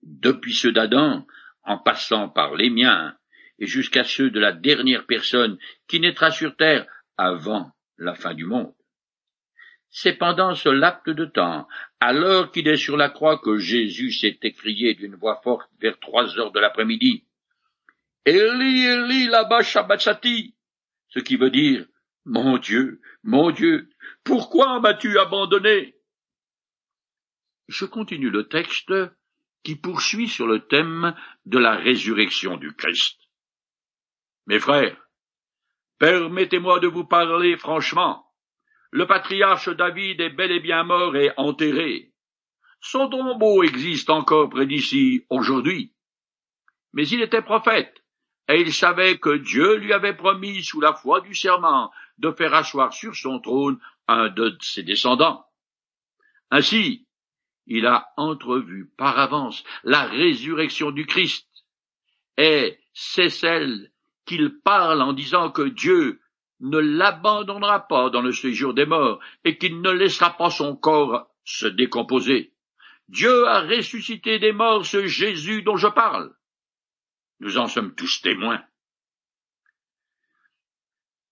Depuis 0.02 0.54
ceux 0.54 0.72
d'Adam, 0.72 1.26
en 1.64 1.78
passant 1.78 2.30
par 2.30 2.56
les 2.56 2.70
miens, 2.70 3.16
et 3.60 3.68
jusqu'à 3.68 4.04
ceux 4.04 4.30
de 4.30 4.40
la 4.40 4.54
dernière 4.54 5.06
personne 5.06 5.58
qui 5.88 6.00
naîtra 6.00 6.32
sur 6.32 6.56
terre 6.56 6.88
avant 7.18 7.72
la 7.98 8.16
fin 8.16 8.34
du 8.34 8.46
monde. 8.46 8.74
C'est 9.90 10.14
pendant 10.14 10.56
ce 10.56 10.70
laps 10.70 11.16
de 11.16 11.26
temps, 11.26 11.68
alors 12.00 12.52
qu'il 12.52 12.68
est 12.68 12.78
sur 12.78 12.96
la 12.96 13.10
croix, 13.10 13.40
que 13.40 13.58
Jésus 13.58 14.12
s'est 14.12 14.40
écrié 14.44 14.94
d'une 14.94 15.16
voix 15.16 15.42
forte 15.44 15.70
vers 15.82 16.00
trois 16.00 16.38
heures 16.38 16.52
de 16.52 16.60
l'après-midi. 16.60 17.26
Eli, 18.26 18.86
Eli, 18.86 19.30
ce 21.10 21.20
qui 21.20 21.36
veut 21.36 21.52
dire, 21.52 21.86
mon 22.26 22.58
Dieu, 22.58 23.02
mon 23.24 23.52
Dieu, 23.52 23.90
pourquoi 24.24 24.80
m'as-tu 24.80 25.18
abandonné? 25.18 25.96
Je 27.68 27.86
continue 27.86 28.30
le 28.30 28.48
texte 28.48 28.94
qui 29.64 29.76
poursuit 29.76 30.28
sur 30.28 30.48
le 30.48 30.68
thème 30.68 31.16
de 31.46 31.60
la 31.60 31.76
résurrection 31.76 32.58
du 32.58 32.74
Christ. 32.74 33.20
Mes 34.48 34.60
frères, 34.60 34.98
permettez-moi 36.00 36.80
de 36.80 36.88
vous 36.88 37.06
parler 37.06 37.58
franchement. 37.58 38.26
Le 38.92 39.06
patriarche 39.06 39.70
David 39.70 40.22
est 40.22 40.32
bel 40.32 40.52
et 40.52 40.60
bien 40.60 40.84
mort 40.84 41.16
et 41.16 41.32
enterré. 41.38 42.12
son 42.82 43.10
tombeau 43.10 43.62
existe 43.64 44.10
encore 44.10 44.50
près 44.50 44.66
d'ici 44.66 45.26
aujourd'hui. 45.30 45.94
Mais 46.94 47.08
il 47.08 47.22
était 47.22 47.42
prophète, 47.42 47.99
et 48.50 48.62
il 48.62 48.74
savait 48.74 49.20
que 49.20 49.38
Dieu 49.38 49.76
lui 49.76 49.94
avait 49.94 50.16
promis 50.16 50.64
sous 50.64 50.82
la 50.82 50.94
foi 50.94 51.22
du 51.22 51.36
serment 51.36 51.92
de 52.18 52.32
faire 52.32 52.56
asseoir 52.56 52.92
sur 52.94 53.16
son 53.16 53.40
trône 53.40 53.80
un 54.08 54.30
de 54.30 54.58
ses 54.60 54.82
descendants. 54.82 55.46
Ainsi, 56.50 57.06
il 57.68 57.86
a 57.86 58.12
entrevu 58.18 58.90
par 58.98 59.20
avance 59.20 59.64
la 59.84 60.06
résurrection 60.06 60.90
du 60.90 61.06
Christ, 61.06 61.48
et 62.38 62.80
c'est 62.94 63.30
celle 63.30 63.92
qu'il 64.26 64.60
parle 64.62 65.04
en 65.04 65.14
disant 65.14 65.52
que 65.52 65.62
Dieu 65.62 66.20
ne 66.60 66.80
l'abandonnera 66.80 67.88
pas 67.88 68.10
dans 68.10 68.22
le 68.22 68.32
séjour 68.32 68.74
des 68.74 68.88
morts 68.88 69.20
et 69.46 69.60
qu'il 69.60 69.80
ne 69.82 69.92
laissera 69.92 70.36
pas 70.36 70.50
son 70.50 70.76
corps 70.76 71.30
se 71.46 71.68
décomposer. 71.68 72.54
Dieu 73.08 73.48
a 73.48 73.62
ressuscité 73.62 74.40
des 74.40 74.52
morts 74.52 74.86
ce 74.86 75.06
Jésus 75.06 75.62
dont 75.62 75.78
je 75.78 75.88
parle. 75.88 76.34
Nous 77.40 77.58
en 77.58 77.68
sommes 77.68 77.96
tous 77.96 78.22
témoins. 78.22 78.64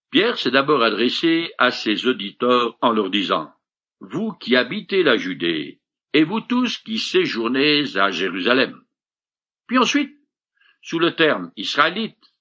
Pierre 0.09 0.37
s'est 0.37 0.51
d'abord 0.51 0.83
adressé 0.83 1.51
à 1.57 1.71
ses 1.71 2.07
auditeurs 2.07 2.77
en 2.81 2.91
leur 2.91 3.09
disant 3.09 3.53
Vous 3.99 4.31
qui 4.33 4.55
habitez 4.55 5.03
la 5.03 5.17
Judée, 5.17 5.81
et 6.13 6.23
vous 6.23 6.39
tous 6.39 6.77
qui 6.77 6.97
séjournez 6.97 7.83
à 7.97 8.09
Jérusalem. 8.09 8.81
Puis 9.67 9.77
ensuite, 9.77 10.17
sous 10.81 10.99
le 10.99 11.15
terme 11.15 11.51
israélite, 11.57 12.33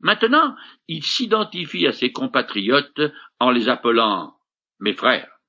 maintenant 0.00 0.54
il 0.88 1.02
s'identifie 1.02 1.86
à 1.86 1.92
ses 1.92 2.12
compatriotes 2.12 3.00
en 3.40 3.50
les 3.50 3.70
appelant 3.70 4.38
mes 4.78 4.92
frères, 4.92 5.40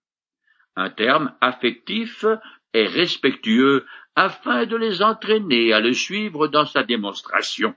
un 0.77 0.89
terme 0.89 1.35
affectif 1.41 2.25
et 2.73 2.85
respectueux 2.85 3.85
afin 4.15 4.65
de 4.65 4.75
les 4.75 5.01
entraîner 5.01 5.73
à 5.73 5.79
le 5.79 5.93
suivre 5.93 6.47
dans 6.47 6.65
sa 6.65 6.83
démonstration. 6.83 7.75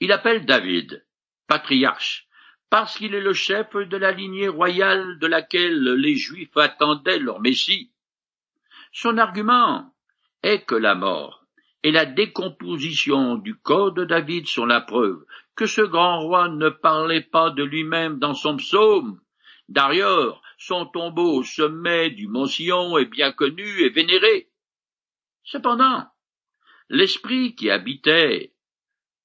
Il 0.00 0.12
appelle 0.12 0.46
David 0.46 1.04
patriarche, 1.46 2.26
parce 2.70 2.96
qu'il 2.96 3.14
est 3.14 3.20
le 3.20 3.34
chef 3.34 3.76
de 3.76 3.96
la 3.96 4.12
lignée 4.12 4.48
royale 4.48 5.18
de 5.18 5.26
laquelle 5.26 5.94
les 5.94 6.16
Juifs 6.16 6.56
attendaient 6.56 7.18
leur 7.18 7.40
Messie. 7.40 7.92
Son 8.92 9.18
argument 9.18 9.94
est 10.42 10.64
que 10.64 10.74
la 10.74 10.94
mort 10.94 11.44
et 11.82 11.90
la 11.90 12.06
décomposition 12.06 13.36
du 13.36 13.54
corps 13.54 13.92
de 13.92 14.04
David 14.04 14.46
sont 14.46 14.66
la 14.66 14.80
preuve 14.80 15.24
que 15.54 15.66
ce 15.66 15.82
grand 15.82 16.20
roi 16.20 16.48
ne 16.48 16.68
parlait 16.68 17.20
pas 17.20 17.50
de 17.50 17.62
lui-même 17.62 18.18
dans 18.18 18.34
son 18.34 18.56
psaume. 18.56 19.20
D'ailleurs, 19.68 20.41
son 20.66 20.86
tombeau 20.86 21.38
au 21.38 21.42
sommet 21.42 22.10
du 22.10 22.28
mont 22.28 22.46
Sion 22.46 22.96
est 22.96 23.06
bien 23.06 23.32
connu 23.32 23.80
et 23.80 23.88
vénéré. 23.88 24.48
Cependant, 25.42 26.06
l'esprit 26.88 27.56
qui 27.56 27.68
habitait 27.68 28.54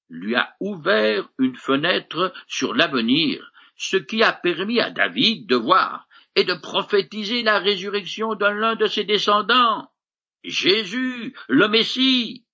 lui 0.08 0.34
a 0.34 0.56
ouvert 0.58 1.28
une 1.38 1.54
fenêtre 1.54 2.32
sur 2.48 2.74
l'avenir, 2.74 3.52
ce 3.76 3.96
qui 3.96 4.24
a 4.24 4.32
permis 4.32 4.80
à 4.80 4.90
David 4.90 5.46
de 5.46 5.54
voir 5.54 6.08
et 6.34 6.42
de 6.42 6.54
prophétiser 6.54 7.42
la 7.42 7.60
résurrection 7.60 8.34
de 8.34 8.46
l'un 8.46 8.74
de 8.74 8.86
ses 8.86 9.04
descendants, 9.04 9.92
Jésus, 10.42 11.36
le 11.48 11.68
Messie. 11.68 12.46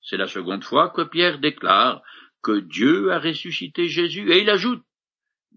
C'est 0.00 0.16
la 0.16 0.28
seconde 0.28 0.64
fois 0.64 0.88
que 0.88 1.02
Pierre 1.02 1.38
déclare 1.38 2.02
que 2.42 2.60
Dieu 2.60 3.12
a 3.12 3.18
ressuscité 3.18 3.88
Jésus, 3.88 4.32
et 4.32 4.40
il 4.40 4.48
ajoute 4.48 4.82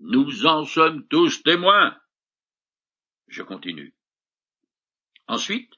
Nous 0.01 0.45
en 0.45 0.65
sommes 0.65 1.07
tous 1.07 1.41
témoins. 1.43 1.95
Je 3.27 3.43
continue. 3.43 3.93
Ensuite, 5.27 5.73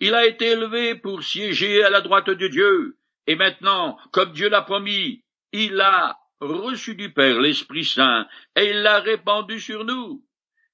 il 0.00 0.14
a 0.14 0.26
été 0.26 0.46
élevé 0.46 0.94
pour 0.94 1.22
siéger 1.22 1.82
à 1.82 1.90
la 1.90 2.00
droite 2.00 2.30
de 2.30 2.48
Dieu, 2.48 2.98
et 3.26 3.36
maintenant, 3.36 3.98
comme 4.12 4.32
Dieu 4.32 4.48
l'a 4.48 4.62
promis, 4.62 5.24
il 5.52 5.80
a 5.80 6.18
reçu 6.40 6.94
du 6.94 7.12
Père 7.12 7.40
l'Esprit 7.40 7.84
Saint, 7.84 8.28
et 8.56 8.70
il 8.70 8.82
l'a 8.82 9.00
répandu 9.00 9.60
sur 9.60 9.84
nous. 9.84 10.26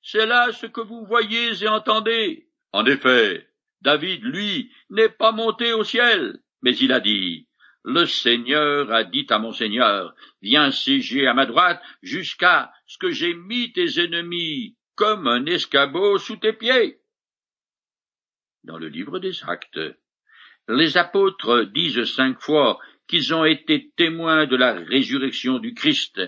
C'est 0.03 0.27
là 0.27 0.53
ce 0.53 0.67
que 0.67 0.81
vous 0.81 1.05
voyez 1.05 1.63
et 1.63 1.69
entendez. 1.69 2.49
En 2.73 2.87
effet, 2.87 3.49
David, 3.83 4.25
lui, 4.25 4.73
n'est 4.89 5.09
pas 5.09 5.33
monté 5.33 5.73
au 5.73 5.85
ciel, 5.85 6.41
mais 6.63 6.77
il 6.77 6.93
a 6.93 7.01
dit, 7.01 7.47
le 7.85 8.07
Seigneur 8.07 8.91
a 8.93 9.05
dit 9.05 9.27
à 9.31 9.39
mon 9.39 9.53
Seigneur, 9.53 10.15
viens 10.43 10.71
siéger 10.71 11.27
à 11.27 11.35
ma 11.35 11.47
droite 11.47 11.81
jusqu'à 12.03 12.73
ce 12.87 12.99
que 12.99 13.11
j'ai 13.11 13.35
mis 13.35 13.73
tes 13.73 14.03
ennemis 14.03 14.77
comme 15.01 15.29
un 15.29 15.47
escabeau 15.47 16.19
sous 16.19 16.37
tes 16.37 16.53
pieds. 16.53 16.99
Dans 18.65 18.77
le 18.77 18.89
livre 18.89 19.19
des 19.19 19.33
Actes, 19.45 19.81
les 20.69 20.99
apôtres 20.99 21.63
disent 21.73 22.05
cinq 22.05 22.39
fois 22.39 22.79
qu'ils 23.09 23.33
ont 23.33 23.47
été 23.47 23.93
témoins 23.97 24.45
de 24.45 24.57
la 24.57 24.75
résurrection 24.75 25.59
du 25.59 25.73
Christ. 25.73 26.21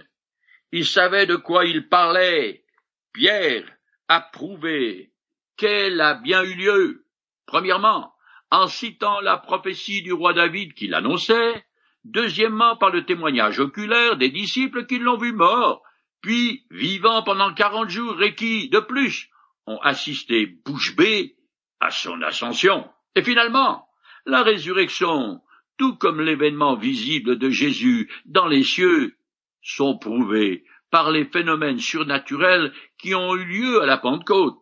Ils 0.73 0.87
savaient 0.87 1.27
de 1.27 1.37
quoi 1.37 1.67
ils 1.67 1.87
parlaient. 1.87 2.65
Pierre 3.13 3.71
a 4.09 4.23
prouvé 4.23 5.13
qu'elle 5.59 6.01
a 6.01 6.15
bien 6.15 6.43
eu 6.43 6.55
lieu. 6.55 7.05
Premièrement, 7.45 8.15
en 8.51 8.69
citant 8.69 9.21
la 9.21 9.37
prophétie 9.37 10.01
du 10.01 10.15
roi 10.15 10.33
David 10.33 10.73
qui 10.73 10.87
l'annonçait, 10.87 11.63
deuxièmement 12.05 12.79
par 12.79 12.89
le 12.89 13.05
témoignage 13.05 13.61
oculaire 13.61 14.17
des 14.17 14.31
disciples 14.31 14.87
qui 14.87 14.99
l'ont 14.99 15.19
vu 15.19 15.35
mort, 15.35 15.83
puis 16.23 16.65
vivant 16.71 17.23
pendant 17.23 17.53
quarante 17.53 17.91
jours 17.91 18.23
et 18.23 18.35
qui, 18.35 18.69
de 18.71 18.79
plus, 18.79 19.29
ont 19.67 19.79
assisté 19.79 20.47
bouche 20.47 20.97
bée 20.97 21.37
à 21.81 21.91
son 21.91 22.23
ascension. 22.23 22.89
Et 23.15 23.23
finalement, 23.23 23.87
la 24.25 24.43
résurrection, 24.43 25.41
tout 25.77 25.97
comme 25.97 26.21
l'événement 26.21 26.77
visible 26.77 27.39
de 27.39 27.51
Jésus 27.51 28.11
dans 28.25 28.47
les 28.47 28.63
cieux, 28.63 29.17
sont 29.63 29.99
prouvés 29.99 30.65
par 30.91 31.11
les 31.11 31.25
phénomènes 31.25 31.79
surnaturels 31.79 32.73
qui 32.99 33.15
ont 33.15 33.35
eu 33.35 33.45
lieu 33.45 33.83
à 33.83 33.87
la 33.87 33.99
Pentecôte. 33.99 34.59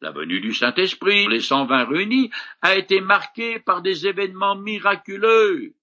La 0.00 0.10
venue 0.10 0.40
du 0.40 0.52
Saint-Esprit, 0.52 1.26
les 1.28 1.40
cent 1.40 1.64
vingt 1.64 1.84
réunis, 1.84 2.30
a 2.60 2.76
été 2.76 3.00
marquée 3.00 3.60
par 3.60 3.82
des 3.82 4.06
événements 4.06 4.56
miraculeux. 4.56 5.74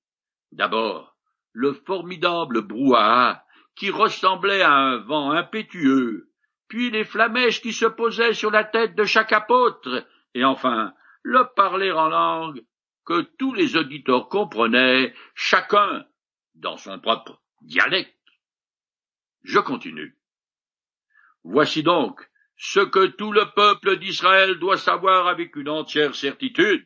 D'abord, 0.52 1.16
le 1.54 1.74
formidable 1.74 2.62
brouhaha 2.62 3.44
qui 3.80 3.92
ressemblait 3.92 4.62
à 4.62 4.74
un 4.74 4.98
vent 4.98 5.32
impétueux, 5.32 6.30
puis 6.68 6.92
les 6.92 7.06
flamèches 7.06 7.62
qui 7.62 7.72
se 7.72 7.86
posaient 7.86 8.34
sur 8.34 8.52
la 8.52 8.66
tête 8.66 8.94
de 8.94 9.06
chaque 9.06 9.32
apôtre, 9.32 10.06
et 10.34 10.44
enfin 10.44 10.94
le 11.24 11.46
parler 11.56 11.90
en 11.92 12.10
langue 12.10 12.62
que 13.06 13.22
tous 13.38 13.54
les 13.54 13.78
auditeurs 13.78 14.28
comprenaient, 14.28 15.14
chacun 15.34 16.06
dans 16.56 16.76
son 16.76 17.00
propre 17.00 17.42
dialecte. 17.62 18.14
Je 19.44 19.60
continue. 19.60 20.18
Voici 21.46 21.82
donc 21.82 22.30
ce 22.58 22.82
que 22.82 23.06
tout 23.06 23.32
le 23.32 23.46
peuple 23.56 23.98
d'Israël 23.98 24.60
doit 24.60 24.78
savoir 24.78 25.28
avec 25.28 25.56
une 25.56 25.70
entière 25.70 26.16
certitude. 26.16 26.86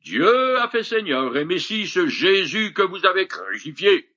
Dieu 0.00 0.58
a 0.60 0.68
fait 0.68 0.82
Seigneur 0.82 1.34
et 1.38 1.46
Messie 1.46 1.86
ce 1.86 2.06
Jésus 2.06 2.74
que 2.74 2.82
vous 2.82 3.06
avez 3.06 3.26
crucifié. 3.26 4.11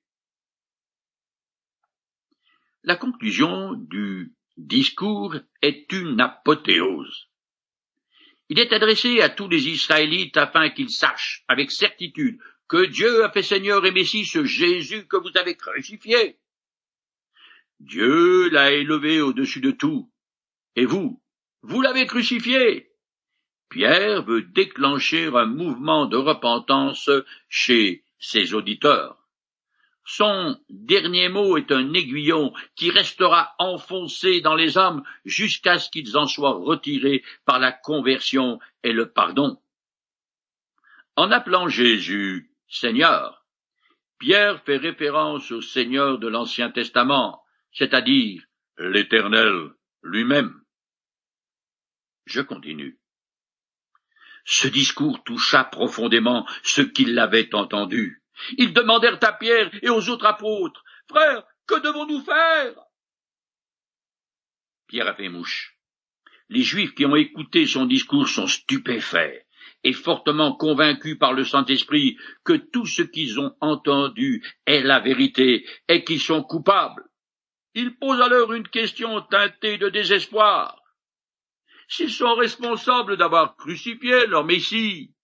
La 2.86 2.94
conclusion 2.94 3.72
du 3.72 4.32
discours 4.56 5.34
est 5.60 5.92
une 5.92 6.20
apothéose. 6.20 7.26
Il 8.48 8.60
est 8.60 8.72
adressé 8.72 9.20
à 9.20 9.28
tous 9.28 9.48
les 9.48 9.66
Israélites 9.68 10.36
afin 10.36 10.70
qu'ils 10.70 10.90
sachent 10.90 11.44
avec 11.48 11.72
certitude 11.72 12.38
que 12.68 12.86
Dieu 12.86 13.24
a 13.24 13.32
fait 13.32 13.42
Seigneur 13.42 13.84
et 13.84 13.90
Messie 13.90 14.24
ce 14.24 14.44
Jésus 14.44 15.08
que 15.08 15.16
vous 15.16 15.36
avez 15.36 15.56
crucifié. 15.56 16.38
Dieu 17.80 18.50
l'a 18.50 18.70
élevé 18.70 19.20
au-dessus 19.20 19.60
de 19.60 19.72
tout. 19.72 20.08
Et 20.76 20.84
vous, 20.84 21.20
vous 21.62 21.82
l'avez 21.82 22.06
crucifié. 22.06 22.92
Pierre 23.68 24.22
veut 24.22 24.42
déclencher 24.42 25.26
un 25.26 25.46
mouvement 25.46 26.06
de 26.06 26.16
repentance 26.16 27.10
chez 27.48 28.04
ses 28.20 28.54
auditeurs. 28.54 29.25
Son 30.08 30.56
dernier 30.70 31.28
mot 31.28 31.56
est 31.56 31.72
un 31.72 31.92
aiguillon 31.92 32.52
qui 32.76 32.90
restera 32.90 33.56
enfoncé 33.58 34.40
dans 34.40 34.54
les 34.54 34.78
hommes 34.78 35.02
jusqu'à 35.24 35.80
ce 35.80 35.90
qu'ils 35.90 36.16
en 36.16 36.28
soient 36.28 36.52
retirés 36.52 37.24
par 37.44 37.58
la 37.58 37.72
conversion 37.72 38.60
et 38.84 38.92
le 38.92 39.10
pardon. 39.10 39.60
En 41.16 41.32
appelant 41.32 41.68
Jésus 41.68 42.52
Seigneur, 42.68 43.44
Pierre 44.20 44.62
fait 44.62 44.76
référence 44.76 45.50
au 45.50 45.60
Seigneur 45.60 46.18
de 46.18 46.28
l'Ancien 46.28 46.70
Testament, 46.70 47.42
c'est-à-dire 47.72 48.44
l'Éternel 48.78 49.70
lui-même. 50.04 50.54
Je 52.26 52.42
continue. 52.42 52.96
Ce 54.44 54.68
discours 54.68 55.24
toucha 55.24 55.64
profondément 55.64 56.46
ceux 56.62 56.86
qui 56.86 57.06
l'avaient 57.06 57.52
entendu. 57.56 58.22
Ils 58.58 58.72
demandèrent 58.72 59.18
à 59.22 59.32
Pierre 59.32 59.70
et 59.82 59.90
aux 59.90 60.08
autres 60.08 60.26
apôtres, 60.26 60.82
Frères, 61.08 61.44
que 61.66 61.80
devons-nous 61.80 62.22
faire? 62.22 62.74
Pierre 64.88 65.08
a 65.08 65.14
fait 65.14 65.28
mouche. 65.28 65.76
Les 66.48 66.62
Juifs 66.62 66.94
qui 66.94 67.04
ont 67.06 67.16
écouté 67.16 67.66
son 67.66 67.86
discours 67.86 68.28
sont 68.28 68.46
stupéfaits 68.46 69.46
et 69.82 69.92
fortement 69.92 70.56
convaincus 70.56 71.18
par 71.18 71.32
le 71.32 71.44
Saint-Esprit 71.44 72.16
que 72.44 72.54
tout 72.54 72.86
ce 72.86 73.02
qu'ils 73.02 73.40
ont 73.40 73.54
entendu 73.60 74.44
est 74.64 74.82
la 74.82 75.00
vérité 75.00 75.66
et 75.88 76.04
qu'ils 76.04 76.20
sont 76.20 76.42
coupables. 76.42 77.04
Ils 77.74 77.96
posent 77.96 78.20
alors 78.20 78.52
une 78.52 78.68
question 78.68 79.20
teintée 79.22 79.76
de 79.76 79.88
désespoir. 79.88 80.80
S'ils 81.88 82.12
sont 82.12 82.34
responsables 82.34 83.16
d'avoir 83.16 83.56
crucifié 83.56 84.26
leur 84.26 84.44
Messie, 84.44 85.14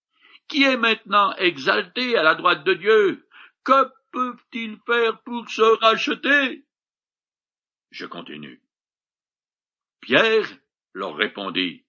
qui 0.52 0.64
est 0.64 0.76
maintenant 0.76 1.34
exalté 1.36 2.16
à 2.18 2.22
la 2.22 2.34
droite 2.34 2.62
de 2.62 2.74
Dieu, 2.74 3.26
que 3.64 3.90
peuvent-ils 4.12 4.78
faire 4.86 5.18
pour 5.22 5.48
se 5.48 5.62
racheter? 5.80 6.66
Je 7.90 8.04
continue. 8.04 8.60
Pierre 10.02 10.46
leur 10.92 11.16
répondit. 11.16 11.86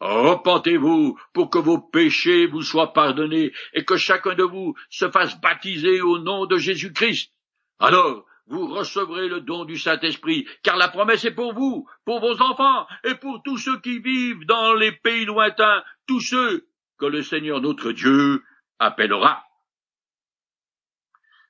Repentez-vous 0.00 1.18
pour 1.34 1.50
que 1.50 1.58
vos 1.58 1.78
péchés 1.78 2.46
vous 2.46 2.62
soient 2.62 2.94
pardonnés 2.94 3.52
et 3.74 3.84
que 3.84 3.98
chacun 3.98 4.34
de 4.34 4.42
vous 4.42 4.74
se 4.88 5.10
fasse 5.10 5.38
baptiser 5.40 6.00
au 6.00 6.18
nom 6.18 6.46
de 6.46 6.56
Jésus-Christ. 6.56 7.30
Alors 7.78 8.24
vous 8.46 8.68
recevrez 8.68 9.28
le 9.28 9.40
don 9.40 9.64
du 9.66 9.76
Saint-Esprit, 9.76 10.46
car 10.62 10.76
la 10.76 10.88
promesse 10.88 11.24
est 11.24 11.34
pour 11.34 11.52
vous, 11.52 11.86
pour 12.06 12.20
vos 12.20 12.40
enfants 12.40 12.86
et 13.04 13.16
pour 13.16 13.42
tous 13.42 13.58
ceux 13.58 13.80
qui 13.80 13.98
vivent 13.98 14.46
dans 14.46 14.72
les 14.72 14.92
pays 14.92 15.26
lointains, 15.26 15.82
tous 16.06 16.20
ceux 16.20 16.66
que 16.98 17.06
le 17.06 17.22
Seigneur 17.22 17.60
notre 17.60 17.92
Dieu 17.92 18.44
appellera. 18.78 19.44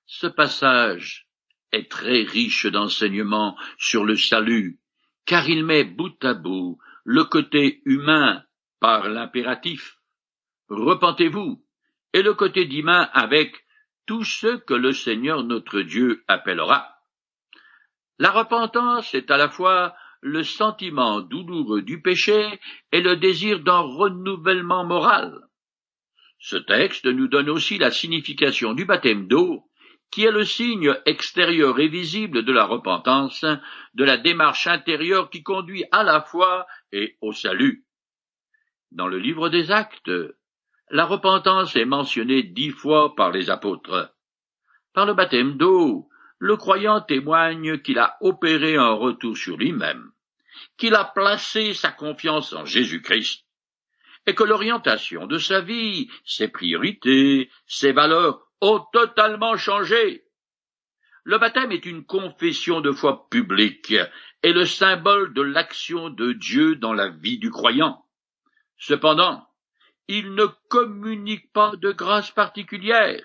Ce 0.07 0.27
passage 0.27 1.29
est 1.73 1.91
très 1.91 2.23
riche 2.23 2.67
d'enseignements 2.67 3.57
sur 3.79 4.05
le 4.05 4.17
salut, 4.17 4.81
car 5.25 5.49
il 5.49 5.65
met 5.65 5.85
bout 5.85 6.25
à 6.25 6.35
bout 6.35 6.79
le 7.05 7.25
côté 7.25 7.83
humain 7.85 8.45
par 8.81 9.09
l'impératif, 9.09 9.99
repentez-vous, 10.69 11.65
et 12.13 12.23
le 12.23 12.35
côté 12.35 12.65
divin 12.65 13.03
avec 13.13 13.65
tout 14.07 14.25
ce 14.25 14.57
que 14.57 14.75
le 14.75 14.93
Seigneur 14.93 15.43
notre 15.43 15.81
Dieu 15.81 16.25
appellera. 16.29 16.97
La 18.19 18.31
repentance 18.31 19.15
est 19.15 19.31
à 19.31 19.37
la 19.37 19.49
fois 19.49 19.95
le 20.27 20.43
sentiment 20.43 21.21
douloureux 21.21 21.83
du 21.83 22.03
péché 22.03 22.59
et 22.91 23.01
le 23.01 23.15
désir 23.15 23.61
d'un 23.61 23.79
renouvellement 23.79 24.85
moral. 24.85 25.33
Ce 26.41 26.57
texte 26.57 27.07
nous 27.07 27.29
donne 27.29 27.49
aussi 27.49 27.79
la 27.79 27.93
signification 27.93 28.75
du 28.75 28.85
baptême 28.85 29.29
d'eau, 29.29 29.71
qui 30.11 30.25
est 30.25 30.33
le 30.33 30.45
signe 30.45 30.97
extérieur 31.07 31.79
et 31.79 31.87
visible 31.87 32.45
de 32.45 32.53
la 32.53 32.65
repentance, 32.65 33.45
de 33.95 34.05
la 34.05 34.17
démarche 34.17 34.67
intérieure 34.67 35.31
qui 35.31 35.45
conduit 35.45 35.85
à 35.93 36.03
la 36.03 36.21
foi 36.21 36.67
et 36.91 37.17
au 37.21 37.33
salut. 37.33 37.85
Dans 38.91 39.07
le 39.07 39.19
livre 39.19 39.49
des 39.49 39.71
actes, 39.71 40.11
la 40.91 41.05
repentance 41.05 41.77
est 41.77 41.85
mentionnée 41.85 42.43
dix 42.43 42.71
fois 42.71 43.15
par 43.15 43.31
les 43.31 43.49
apôtres. 43.49 44.13
Par 44.93 45.07
le 45.07 45.15
baptême 45.15 45.57
d'eau, 45.57 46.09
le 46.39 46.57
croyant 46.57 47.01
témoigne 47.01 47.79
qu'il 47.79 48.01
a 48.01 48.17
opéré 48.21 48.77
un 48.77 48.93
retour 48.93 49.37
sur 49.37 49.57
lui-même, 49.57 50.11
qu'il 50.77 50.95
a 50.95 51.05
placé 51.05 51.75
sa 51.75 51.91
confiance 51.91 52.53
en 52.53 52.65
Jésus-Christ, 52.65 53.45
et 54.27 54.35
que 54.35 54.45
l'orientation 54.45 55.27
de 55.27 55.39
sa 55.39 55.61
vie, 55.61 56.09
ses 56.25 56.49
priorités, 56.49 57.51
ses 57.67 57.93
valeurs 57.93 58.41
ont 58.61 58.85
totalement 58.93 59.57
changé. 59.57 60.25
Le 61.25 61.39
baptême 61.39 61.73
est 61.73 61.87
une 61.87 62.05
confession 62.05 62.81
de 62.81 62.93
foi 62.93 63.29
publique 63.29 63.95
et 64.43 64.53
le 64.53 64.65
symbole 64.65 65.35
de 65.35 65.43
l'action 65.43 66.09
de 66.09 66.33
Dieu 66.33 66.77
dans 66.77 66.93
la 66.93 67.09
vie 67.09 67.39
du 67.39 67.51
croyant. 67.51 68.05
Cependant, 68.79 69.47
il 70.09 70.35
ne 70.35 70.47
communique 70.69 71.53
pas 71.53 71.75
de 71.77 71.91
grâce 71.91 72.31
particulière. 72.31 73.25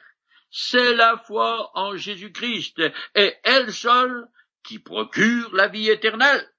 C'est 0.49 0.95
la 0.95 1.17
foi 1.17 1.71
en 1.75 1.95
Jésus-Christ 1.95 2.81
et 3.15 3.35
elle 3.43 3.71
seule 3.71 4.27
qui 4.63 4.79
procure 4.79 5.53
la 5.53 5.67
vie 5.67 5.89
éternelle. 5.89 6.50